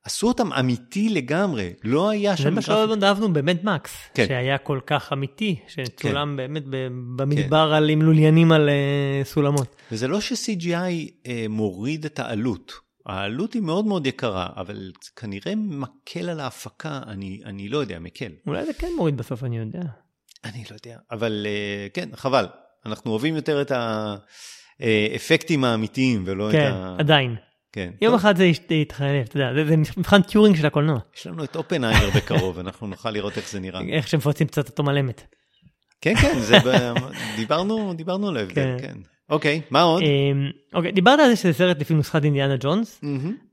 [0.05, 1.73] עשו אותם אמיתי לגמרי.
[1.85, 4.27] לא היה זה שם מה שעוד מאוד אהבנו במד מקס, כן.
[4.29, 9.77] שהיה כל כך אמיתי, שצולם באמת ב- במדבר על עם לוליינים על אה, סולמות.
[9.93, 12.73] וזה לא ש-CGI אה, מוריד את העלות.
[13.07, 17.99] העלות היא מאוד מאוד יקרה, אבל זה כנראה מקל על ההפקה, אני, אני לא יודע,
[17.99, 18.33] מקל.
[18.47, 19.83] אולי זה כן מוריד בסוף, אני יודע.
[20.45, 22.47] אני לא יודע, אבל אה, כן, חבל.
[22.87, 23.73] אנחנו אוהבים יותר את
[24.81, 26.97] האפקטים האמיתיים ולא כן, את ה...
[26.99, 27.37] עדיין.
[27.73, 27.91] כן.
[28.03, 30.99] יום טוב, אחד זה יתחלף, אתה יודע, זה- זה מבחן טיורינג של הקולנוע.
[31.17, 33.81] יש לנו את אופנהיימר בקרוב, אנחנו נוכל לראות איך זה נראה.
[33.93, 35.23] איך שמפוצים קצת אותו מלמת.
[36.01, 36.95] כן, כן, זה ב...
[37.37, 38.77] דיברנו, דיברנו על ההבדל, כן.
[38.81, 38.95] כן.
[39.31, 40.03] אוקיי, מה עוד?
[40.03, 43.01] אמ, אוקיי, דיברת על זה שזה סרט לפי נוסחת אינדיאנה ג'ונס.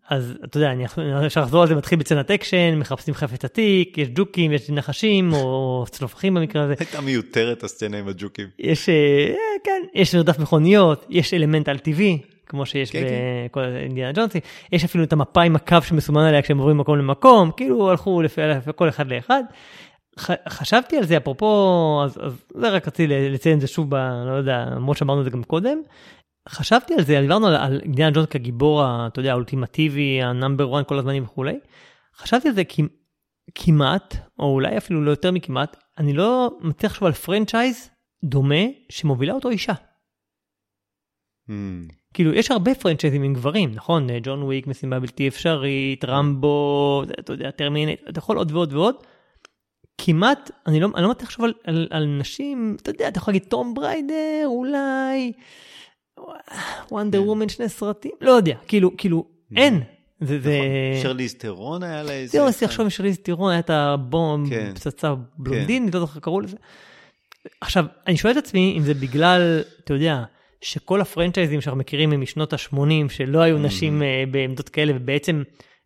[0.10, 0.86] אז אתה יודע, אני
[1.26, 5.84] אפשר לחזור על זה, מתחיל בסצנת אקשן, מחפשים חפץ עתיק, יש ג'וקים, יש נחשים, או
[5.92, 6.74] צלופחים במקרה הזה.
[6.80, 8.48] הייתה מיותרת הסצנה עם הג'וקים.
[8.60, 13.04] יש, אה, כן, יש מרדף מכוניות, יש אלמנט על טבעי, כמו שיש כן,
[13.50, 14.40] בכל אינדיאנה ג'ונס,
[14.72, 18.42] יש אפילו את המפה עם הקו שמסומן עליה כשהם עוברים ממקום למקום, כאילו הלכו לפי,
[18.76, 19.44] כל אחד לאחד.
[20.20, 23.96] ח, חשבתי על זה, אפרופו, אז, אז זה רק רציתי לציין את זה שוב, ב,
[24.28, 25.78] לא יודע, למרות שאמרנו את זה גם קודם.
[26.50, 30.88] חשבתי על זה, דיברנו על, על אינדיאנה ג'ונס כגיבור, אתה יודע, האולטימטיבי, ה number 1
[30.88, 31.60] כל הזמנים וכולי.
[32.18, 32.84] חשבתי על זה כי
[33.56, 37.90] כמעט, או אולי אפילו לא יותר מכמעט, אני לא מצליח לחשוב על franchise
[38.24, 39.74] דומה שמובילה אותו אישה.
[41.48, 41.88] מהמם.
[42.14, 44.08] כאילו, יש הרבה פרנצ'ייזים עם גברים, נכון?
[44.24, 48.96] ג'ון וויק, משימה בלתי אפשרית, רמבו, אתה יודע, טרמינטור, אתה יכול עוד ועוד ועוד.
[49.98, 53.34] כמעט, אני לא, אני לא מצליח לחשוב על, על, על נשים, אתה יודע, אתה יכול
[53.34, 55.32] להגיד טומב ריידר, אולי,
[56.92, 57.28] וונדר כן.
[57.28, 59.26] וומן שני סרטים, לא יודע, כאילו, כאילו,
[59.56, 59.82] אין.
[60.22, 60.60] זה, זה...
[60.92, 61.04] נכון.
[61.04, 62.32] שרליז טרון היה לה איזה...
[62.32, 64.72] זהו, ניסיתי לחשוב משריז טירון, היה את הבום, כן.
[64.76, 66.58] פצצה בלונדין, לא זוכר קראו לזה.
[67.62, 70.24] עכשיו, אני שואל את עצמי אם זה בגלל, אתה יודע,
[70.62, 72.80] שכל הפרנצ'ייזים שאנחנו מכירים הם משנות ה-80,
[73.10, 75.44] שלא היו נשים אה, בעמדות כאלה, ובעצם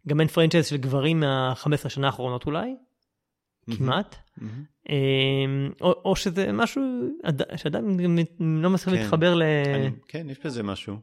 [0.07, 2.75] גם אין פרנצ'ייז של גברים מה-15 שנה האחרונות אולי,
[3.77, 4.15] כמעט.
[4.37, 4.63] מהמם.
[4.89, 4.95] אה,
[5.81, 6.81] או, או שזה משהו
[7.55, 7.99] שאדם
[8.39, 9.01] לא מצליח כן.
[9.01, 9.43] להתחבר ל...
[9.75, 10.95] אני- כן, יש בזה משהו.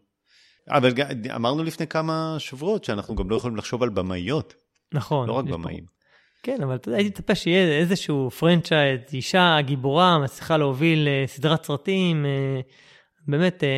[0.71, 0.91] אבל
[1.35, 4.55] אמרנו לפני כמה שבועות שאנחנו גם לא יכולים לחשוב על במאיות,
[4.95, 5.29] נכון.
[5.29, 5.85] לא רק פה- במאים.
[6.43, 11.64] כן, אבל אתה יודע, הייתי מצפה שיהיה איזשהו franchise, אישה גיבורה, מצליחה להוביל אה, סדרת
[11.64, 12.61] סרטים, אה,
[13.29, 13.68] באמת, אה,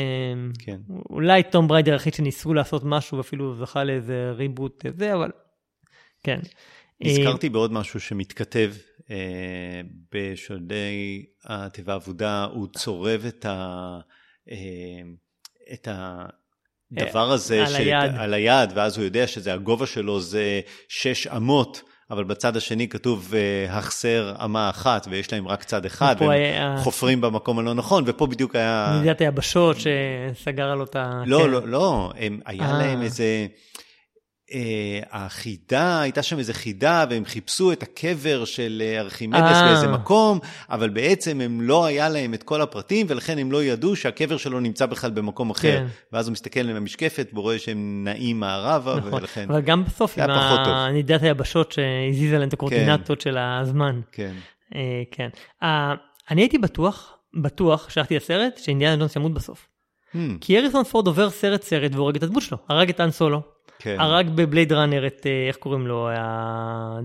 [0.58, 0.78] כן.
[1.10, 5.30] אולי Tomb Raider היחיד שניסו לעשות משהו, ואפילו זכה לאיזה reboot זה, אבל
[6.22, 6.40] כן.
[7.04, 8.72] אה, נזכרתי בעוד משהו שמתכתב
[9.10, 9.80] אה,
[10.12, 13.98] בשלדי התיבה האבודה, הוא צורב את, ה,
[14.50, 14.56] אה,
[15.72, 18.14] את הדבר הזה על ש- היד.
[18.18, 23.34] על היד, ואז הוא יודע שזה הגובה שלו זה שש אמות, אבל בצד השני כתוב
[23.34, 28.04] אה, החסר אמה אחת, ויש להם רק צד אחד, והם היה- חופרים במקום הלא נכון,
[28.06, 28.96] ופה בדיוק היה...
[28.98, 31.22] נדידת היבשות שסגר לו את ה...
[31.26, 31.50] לא, כן.
[31.50, 32.78] לא, לא, הם, היה אה.
[32.78, 33.46] להם איזה...
[34.52, 39.68] אה, החידה, הייתה שם איזה חידה, והם חיפשו את הקבר של אה, ארכימדס אה.
[39.68, 40.38] באיזה מקום,
[40.70, 44.60] אבל בעצם הם לא היה להם את כל הפרטים, ולכן הם לא ידעו שהקבר שלו
[44.60, 45.78] נמצא בכלל במקום אחר.
[45.78, 45.86] כן.
[46.12, 49.46] ואז הוא מסתכל על המשקפת, והוא רואה שהם נעים מערבה, נכון, ולכן...
[49.50, 50.30] אבל גם בסוף עם.
[50.94, 54.00] נדידת היבשות שהזיזה להם את הקורטינטות של הזמן.
[54.12, 54.32] כן.
[54.74, 55.28] אה, כן.
[55.62, 55.94] אה,
[56.30, 59.66] אני הייתי בטוח, בטוח, שהלכתי לסרט, שאינדיאנה ג'ונס ימות בסוף.
[60.14, 63.42] Hmm, כי האריסון פורד עובר סרט סרט והורג את הדמות שלו, הרג את האן סולו,
[63.78, 63.96] כן.
[63.98, 66.08] הרג ב Blade Runner את, אה, איך קוראים לו,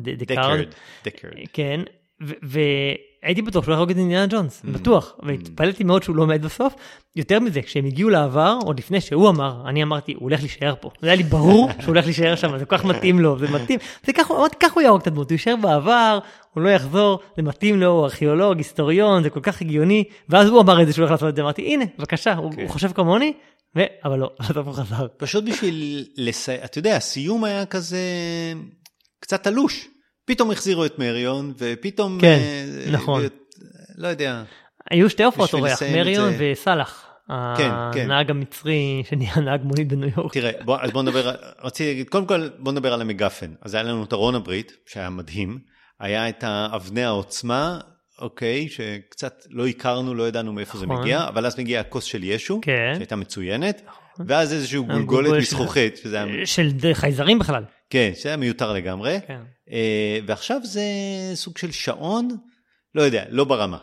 [0.03, 0.65] דקארד, דקרד.
[1.05, 1.32] דקרד.
[1.53, 1.82] כן,
[2.43, 2.59] ו-
[3.24, 4.69] הייתי בטוח שהוא הולך להרוג את אינדיאנה ג'ונס, Mm.
[4.71, 6.76] בטוח, והתפלאתי מאוד שהוא לא מת בסוף.
[7.15, 10.89] יותר מזה, כשהם הגיעו לעבר, עוד לפני שהוא אמר, אני אמרתי, הוא הולך להישאר פה.
[11.01, 13.80] זה היה לי ברור שהוא הולך להישאר שם, זה כל כך מתאים לו, זה מתאים.
[14.05, 16.19] זה ככה, אמרתי, ככה הוא יהרוג את הדמות, הוא יישאר בעבר,
[16.53, 20.03] הוא לא יחזור, זה מתאים לו, הוא ארכיאולוג, היסטוריון, זה כל כך הגיוני.
[20.30, 22.61] ואז הוא אמר את זה שהוא הולך לעשות את זה, אמרתי, הנה, בבקשה, הוא כן.
[22.61, 23.34] הוא חושב כמוני,
[23.78, 23.82] ו...
[24.05, 25.07] אבל לא, בסוף הוא חזר.
[25.17, 27.99] פשוט בשביל לסיים, אתה יודע, הסיום היה כזה
[29.19, 29.88] קצת תלוש.
[30.26, 32.17] פתאום החזירו את מריון, ופתאום...
[32.21, 33.21] כן, אה, נכון.
[33.21, 33.28] ו-
[33.97, 34.43] לא יודע.
[34.91, 37.05] היו שתי הופעות אורח, מריון זה- וסאלח.
[37.57, 38.11] כן, כן.
[38.11, 40.34] הנהג המצרי שנהיה נהג מונית בניו יורק.
[40.34, 41.32] תראה, בוא, אז בוא נדבר,
[41.63, 43.53] רציתי להגיד, קודם כל בוא נדבר על המגפן.
[43.61, 45.59] אז היה לנו את ארון הברית, שהיה מדהים,
[45.99, 47.80] היה את אבני העוצמה,
[48.24, 51.01] אוקיי, שקצת לא הכרנו, לא ידענו מאיפה זה נכון.
[51.01, 52.93] מגיע, אבל אז מגיע הכוס של ישו, כן.
[52.95, 53.82] שהייתה מצוינת,
[54.28, 57.63] ואז איזשהו גולגולת הגולגולת של- מזכוכית, שזה היה, של חייזרים בכלל.
[57.89, 59.39] כן, שזה היה מיותר לגמרי, כן.
[59.71, 60.82] אה, ועכשיו זה
[61.34, 62.28] סוג של שעון,
[62.95, 63.78] לא יודע, לא ברמה.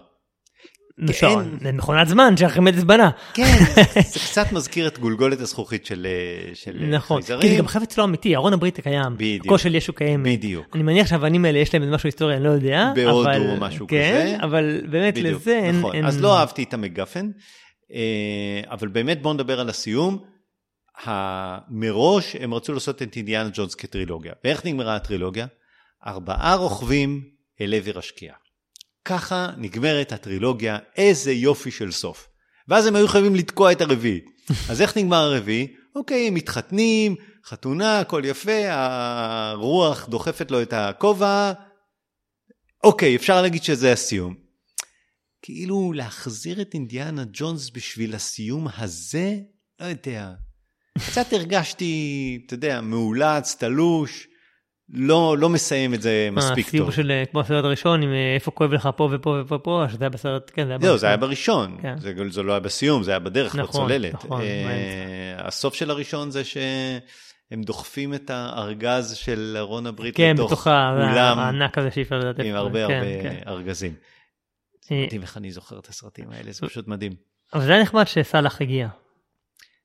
[1.12, 3.11] שעון, זה מכונת זמן שארכימדס בנה.
[3.34, 3.57] כן,
[4.12, 6.07] זה קצת מזכיר את גולגולת הזכוכית של,
[6.55, 7.40] של נכון, חייזרים.
[7.42, 9.14] כי זה גם חפץ לא אמיתי, ארון הברית הקיים.
[9.16, 9.57] בדיוק.
[9.57, 10.26] של ישו קיימת.
[10.38, 10.66] בדיוק.
[10.74, 12.92] אני מניח שהאבנים האלה יש להם איזה משהו היסטורי, אני לא יודע.
[12.94, 14.44] בהודו אבל- או משהו כן, כזה.
[14.44, 15.78] אבל באמת בדיוק, לזה אין...
[15.78, 15.94] נכון.
[15.94, 17.30] אין- אז לא אהבתי את המגפן,
[17.94, 18.01] אה,
[18.70, 20.18] אבל באמת בואו נדבר על הסיום.
[21.70, 24.32] מראש הם רצו לעשות את אינדיאנה ג'ונס כטרילוגיה.
[24.44, 25.46] ואיך נגמרה הטרילוגיה?
[26.07, 27.20] ארבעה רוכבים
[27.61, 28.34] אל עבר השקיעה.
[29.05, 32.28] ככה נגמרת הטרילוגיה, איזה יופי של סוף.
[32.68, 34.20] ואז הם היו חייבים לתקוע את הרביעי.
[34.70, 35.66] אז איך נגמר הרביעי?
[35.94, 41.53] אוקיי, הם מתחתנים, חתונה, הכל יפה, הרוח דוחפת לו את הכובע.
[42.84, 44.34] אוקיי, אפשר להגיד שזה הסיום.
[45.42, 49.36] כאילו להחזיר את אינדיאנה ג'ונס בשביל הסיום הזה,
[49.80, 50.30] לא יודע.
[50.98, 54.26] קצת הרגשתי, אתה יודע, מאולץ, תלוש,
[54.93, 56.95] לא, לא מסיים את זה מספיק הסיור טוב.
[56.95, 60.05] של, אה, כמו הסרט הראשון, עם אה, איפה כואב לך פה ופה ופה ופה, שזה
[60.05, 61.70] היה בסרט, כן, זה היה זהו, זה היה בראשון.
[61.70, 61.99] בראשון, כן.
[61.99, 64.14] זה, זה לא היה בסיום, זה היה בדרך, נכון, בצוללת.
[64.14, 65.36] נכון, אה.
[65.47, 71.38] הסוף של הראשון זה שהם דוחפים את הארגז של ארון הברית כן, לתוך בתוך אולם
[71.38, 72.59] הענק הזה שאי אפשר לדעת עם זה.
[72.59, 73.49] הרבה כן, הרבה כן.
[73.49, 73.95] ארגזים.
[74.93, 77.12] אה, מדהים איך אני זוכר את הסרטים האלה, זה פשוט מדהים.
[77.55, 78.88] אבל זה היה נחמד שסאלח הגיע.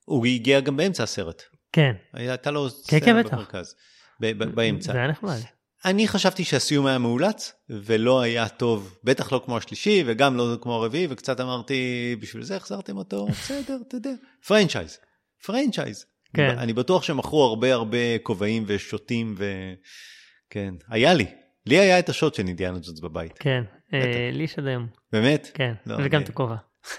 [0.06, 3.34] הוא הגיע גם באמצע הסרט, כן, הייתה לו סצנה בטח.
[3.34, 4.93] במרכז, ב- ב- באמצע.
[4.93, 5.38] זה היה נחמד.
[5.86, 10.74] אני חשבתי שהסיום היה מאולץ, ולא היה טוב, בטח לא כמו השלישי, וגם לא כמו
[10.74, 14.09] הרביעי, וקצת אמרתי, בשביל זה החזרתם אותו, בסדר, אתה יודע.
[14.47, 14.99] franchise,
[15.45, 16.05] franchise.
[16.34, 16.55] כן.
[16.57, 21.26] אני בטוח שמכרו הרבה הרבה כובעים ושוטים, וכן, היה לי.
[21.66, 23.38] לי היה את השוט של אינדיאנה ג'ונס בבית.
[23.39, 23.63] כן,
[23.93, 24.30] אה.
[24.32, 24.88] לי יש עד היום.
[25.11, 25.51] באמת?
[25.53, 26.55] כן, לא, וגם את הכובע.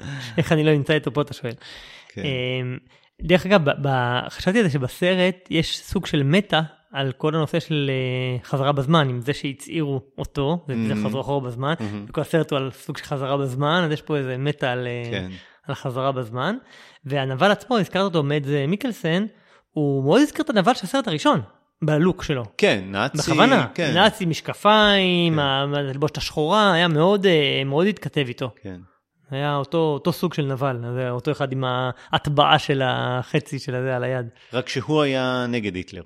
[0.38, 1.54] איך אני לא אמצא אותו פה, אתה שואל.
[3.22, 6.60] דרך אגב, ב- ב- חשבתי על זה שבסרט יש סוג של meta
[6.92, 10.94] על כל הנושא של אה, חזרה בזמן, עם זה שהצעירו אותו, זה זה.
[11.04, 12.06] חזרו אחורה בזמן, מהמם.
[12.08, 15.10] וכל הסרט הוא על סוג של חזרה בזמן, אז יש פה איזה meta על, אה,
[15.10, 15.30] כן.
[15.66, 16.56] על חזרה בזמן.
[17.04, 19.26] והנבל עצמו, הזכרת אותו, מדז מיקלסן,
[19.70, 21.40] הוא מאוד הזכיר את הנבל של הסרט הראשון,
[21.82, 22.44] בלוק שלו.
[22.58, 23.18] כן, נאצי.
[23.18, 23.94] בכוונה, כן.
[23.94, 25.38] נאצי, משקפיים, כן.
[25.74, 28.50] הלבושת השחורה, היה מאוד, אה, מאוד התכתב איתו.
[28.62, 28.80] כן.
[29.30, 30.76] היה אותו, אותו סוג של נבל,
[31.10, 34.26] אותו אחד עם ההטבעה של החצי של הזה על היד.
[34.52, 36.02] רק שהוא היה נגד היטלר.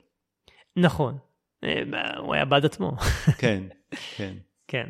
[0.76, 1.18] נכון,
[1.64, 1.82] אה,
[2.18, 2.96] הוא היה בעד עצמו,
[3.40, 3.62] כן,
[4.16, 4.34] כן.
[4.68, 4.86] כן.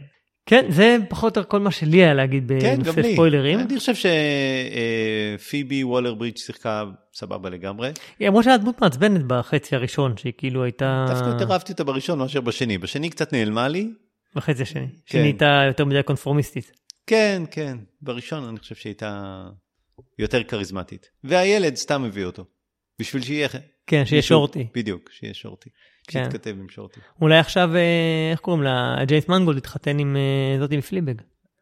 [0.47, 3.13] כן, זה פחות או יותר כל מה שלי היה להגיד כן, בנושא לי.
[3.13, 3.61] ספוילרים.
[3.61, 3.93] אני חושב
[5.39, 7.91] שפיבי וולר ברידג' שיחקה סבבה לגמרי.
[8.21, 11.07] למרות שהיה דמות מעצבנת בחצי הראשון, שהיא כאילו הייתה...
[11.09, 12.79] דווקא יותר אהבתי אותה בראשון מאשר בשני.
[12.79, 13.91] בשני קצת נעלמה לי.
[14.35, 14.87] בחצי השני.
[14.87, 14.93] כן.
[15.07, 16.73] שהיא נהייתה יותר מדי קונפורמיסטית.
[17.07, 17.79] כן, כן.
[18.03, 19.43] בראשון אני חושב שהיא הייתה
[20.19, 21.11] יותר כריזמטית.
[21.25, 22.45] והילד סתם הביא אותו.
[22.99, 23.49] בשביל שיהיה...
[23.87, 24.67] כן, שיהיה שורטי.
[24.75, 25.71] בדיוק, שיהיה שורטי.
[26.09, 26.25] כן.
[26.25, 27.01] שיתכתב עם שורטי.
[27.21, 28.97] אולי עכשיו, אה, איך קוראים לה?
[29.05, 31.15] ג'ייס מנגולד התחתן עם אה, זאתי מפליבג.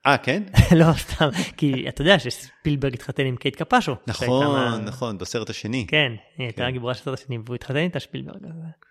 [0.07, 0.43] אה, כן?
[0.81, 3.95] לא, סתם, כי אתה יודע שספילברג התחתן עם קייט קפשו.
[4.07, 5.87] נכון, נכון, בסרט השני.
[5.89, 6.69] כן, היא הייתה כן.
[6.69, 8.43] הגיבורה של הסרט השני, והוא התחתן איתה שפילברג.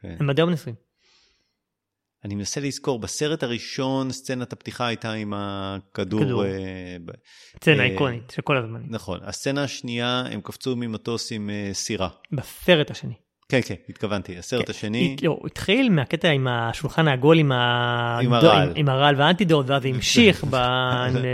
[0.02, 0.16] כן.
[0.20, 0.76] הם עד היום נשואים.
[2.26, 6.20] אני מנסה לזכור, בסרט הראשון סצנת הפתיחה הייתה עם הכדור.
[6.24, 6.46] כדור.
[6.46, 6.50] אה,
[7.56, 8.88] סצנה אה, איקונית של כל הזמנים.
[8.90, 9.20] נכון.
[9.24, 12.08] הסצנה השנייה, הם קפצו ממטוס עם אה, סירה.
[12.32, 13.14] בסרט השני.
[13.50, 14.38] כן, כן, התכוונתי.
[14.38, 14.72] הסרט כן.
[14.72, 18.68] השני, לא, הוא התחיל מהקטע עם השולחן העגול עם ה- עם הרעל.
[18.68, 20.58] עם- עם הרעל וה antidote, ואז המשיך ב-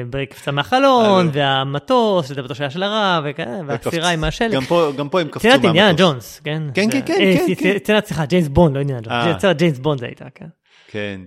[0.10, 3.20] בקפיצה מהחלון, והמטוס, וזה שהיה של הרע,
[3.68, 4.52] והסירה עם השלג.
[4.52, 5.66] גם פה, גם פה הם קפצו סצנת מהמטוס.
[5.66, 6.64] אינדיאנה ג'ונס, כן?
[6.74, 7.14] כן, כן, כן,
[7.48, 7.78] כן, כן.
[7.84, 9.26] סצנת, סליחה, ג'יימס בונד, לא אינדיאנה.
[9.26, 9.38] ג'ונס.
[9.38, 10.46] סצנת ג'יימס בונד זה הייתה, כן.
[10.88, 11.22] כן.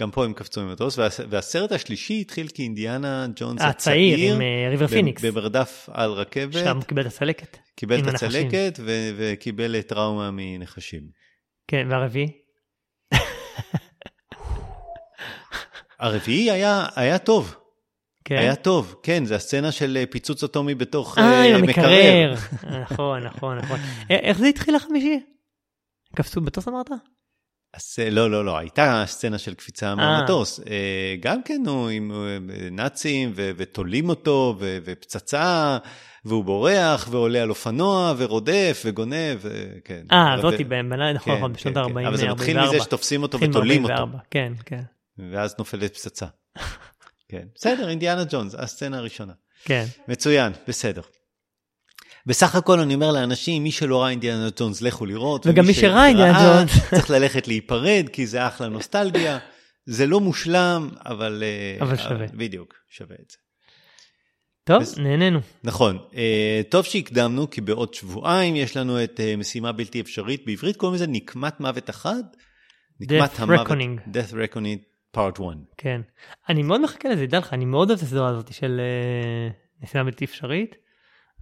[0.00, 4.68] גם פה הם קפצו ממטוס, וה, והסרט השלישי התחיל כאינדיאנה ג'ונס הצעיר הצעיר, עם אה,
[4.70, 5.24] ריבר פיניקס.
[5.24, 7.58] במרדף על רכבת, שם קיבל את הצלקת.
[7.76, 8.06] קיבל את.
[8.14, 11.02] הצלקת ו- וקיבל טראומה מנחשים.
[11.68, 12.32] כן, והרביעי?
[16.00, 17.56] הרביעי היה, היה טוב.
[18.24, 18.36] כן.
[18.36, 22.34] היה טוב, כן, זה הסצנה של אה, פיצוץ אטומי בתוך אה, אה, המקרר.
[22.82, 23.80] נכון, נכון, נכון.
[24.10, 25.20] איך זה התחיל החמישי?
[26.16, 26.90] קפצו מטוס אמרת?
[27.74, 30.60] אה, לא, לא, לא, הייתה סצנה של קפיצה מהמטוס.
[30.60, 32.38] אה, גם כן, הוא עם אה,
[32.70, 35.78] נאצים ו- ותולים אותו ו- ופצצה,
[36.24, 39.38] והוא בורח ועולה על אופנוע ורודף וגונב,
[39.84, 40.02] כן.
[40.12, 41.98] אה, זאתי בנאי, נכון, כן, נכון, בשנות כן, כן.
[41.98, 44.82] ה-40, אבל זה מתחיל מזה שתופסים אותו ותולים אותו, כן, כן,
[45.32, 46.26] ואז נופלת פצצה.
[47.30, 49.32] כן, בסדר, אינדיאנה ג'ונס, הסצנה הראשונה.
[49.64, 49.84] כן.
[50.08, 51.02] מצוין, בסדר.
[52.30, 55.46] בסך הכל אני אומר לאנשים, מי שלא ראה אינדיאנה ג'ונס, לכו לראות.
[55.46, 56.90] וגם מי שראה אינדיאנה ג'ונס.
[56.90, 59.38] צריך ללכת להיפרד, כי זה אחלה נוסטלגיה.
[59.86, 61.42] זה לא מושלם, אבל...
[61.46, 62.26] אה, אבל שווה.
[62.34, 63.36] בדיוק, שווה את זה.
[64.64, 65.40] טוב, בס- נהנינו.
[65.64, 70.76] נכון, אה, טוב שהקדמנו, כי בעוד שבועיים יש לנו את אה, משימה בלתי אפשרית, בעברית
[70.76, 72.22] קוראים לזה נקמת מוות אחד.
[73.00, 74.08] נקמת Death המוות- Reckoning.
[74.08, 74.78] Death Reckoning
[75.16, 75.56] Part 1.
[75.76, 76.00] כן.
[76.48, 79.48] אני מאוד מחכה לזה, דע לך, אני מאוד אוהב את הסדרה הזאת של אה,
[79.82, 80.76] נסיעה בלתי אפשרית.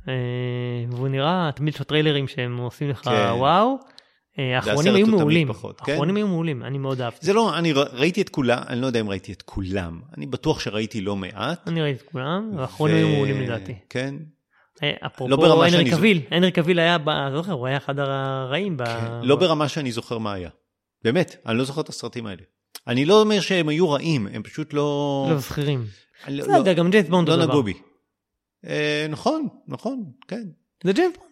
[0.08, 0.14] אה,
[0.90, 3.10] והוא נראה, תמיד יש לו טריילרים שהם עושים לך כן.
[3.36, 3.76] וואו.
[4.38, 5.52] אה, האחרונים היו מעולים.
[5.52, 5.92] כן.
[5.92, 7.26] האחרונים היו מעולים, אני מאוד אהבתי.
[7.26, 10.60] זה לא, אני ראיתי את כולם, אני לא יודע אם ראיתי את כולם, אני בטוח
[10.60, 11.68] שראיתי לא מעט.
[11.68, 13.74] אני ראיתי את כולם, והאחרונים היו מעולים לדעתי.
[13.90, 14.14] כן,
[14.82, 15.90] אה, לא אפרופו ברמה הנרי.
[15.90, 16.96] קביל, הנרי קביל היה,
[17.34, 18.76] זוכר, הוא היה אחד הרעים.
[18.76, 18.82] ב-
[19.22, 20.50] לא ברמה שאני זוכר מה היה.
[21.04, 22.42] באמת, אני לא זוכר את הסרטים האלה.
[22.86, 25.26] אני לא אומר שהם היו רעים, הם פשוט לא...
[25.30, 25.84] לא זכירים.
[26.28, 27.62] לא- בסדר, גם ג'יימס בונד לא נגעו.
[27.62, 27.74] בי.
[28.66, 30.44] אה, נכון, נכון, כן.
[30.84, 31.28] זה ג'יימס בונד.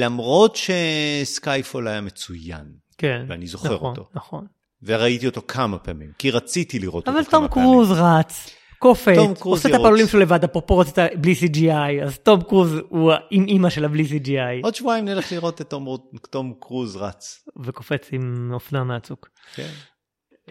[0.00, 3.24] למרות ש Skyfall היה מצוין, כן.
[3.28, 4.08] ואני זוכר נכון, אותו.
[4.14, 4.46] נכון.
[4.82, 7.68] וראיתי אותו כמה פעמים, כי רציתי לראות אבל אותו כמה תום פעמים.
[7.68, 9.74] קרוז רץ, קופץ, תום קרוז עושה את.
[9.74, 14.62] הפעלולים שלו לבד, הפרופורציה בלי CGI, אז תום קרוז הוא עם אימא שלה בלי CGI,
[14.62, 15.96] עוד שבועיים נלך לראות את תום,
[16.30, 17.48] תום קרוז רץ.
[17.64, 19.28] וקופץ עם אופנה מהצוק.
[19.54, 19.70] כן.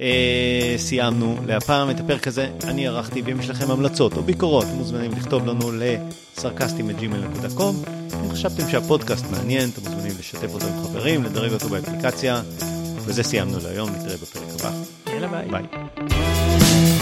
[0.01, 5.11] אה, סיימנו להפעם את הפרק הזה, אני ערכתי, ואם יש לכם המלצות או ביקורות, מוזמנים
[5.11, 7.89] לכתוב לנו לסרקסטים.gmail.com.
[8.23, 12.41] אם חשבתם שהפודקאסט מעניין, אתם מוזמנים לשתף אותו עם חברים, לדרג אותו באפליקציה,
[13.05, 14.71] וזה סיימנו להיום, נתראה בפרק הבא.
[15.07, 15.47] יאללה ביי.
[15.47, 16.98] ביי.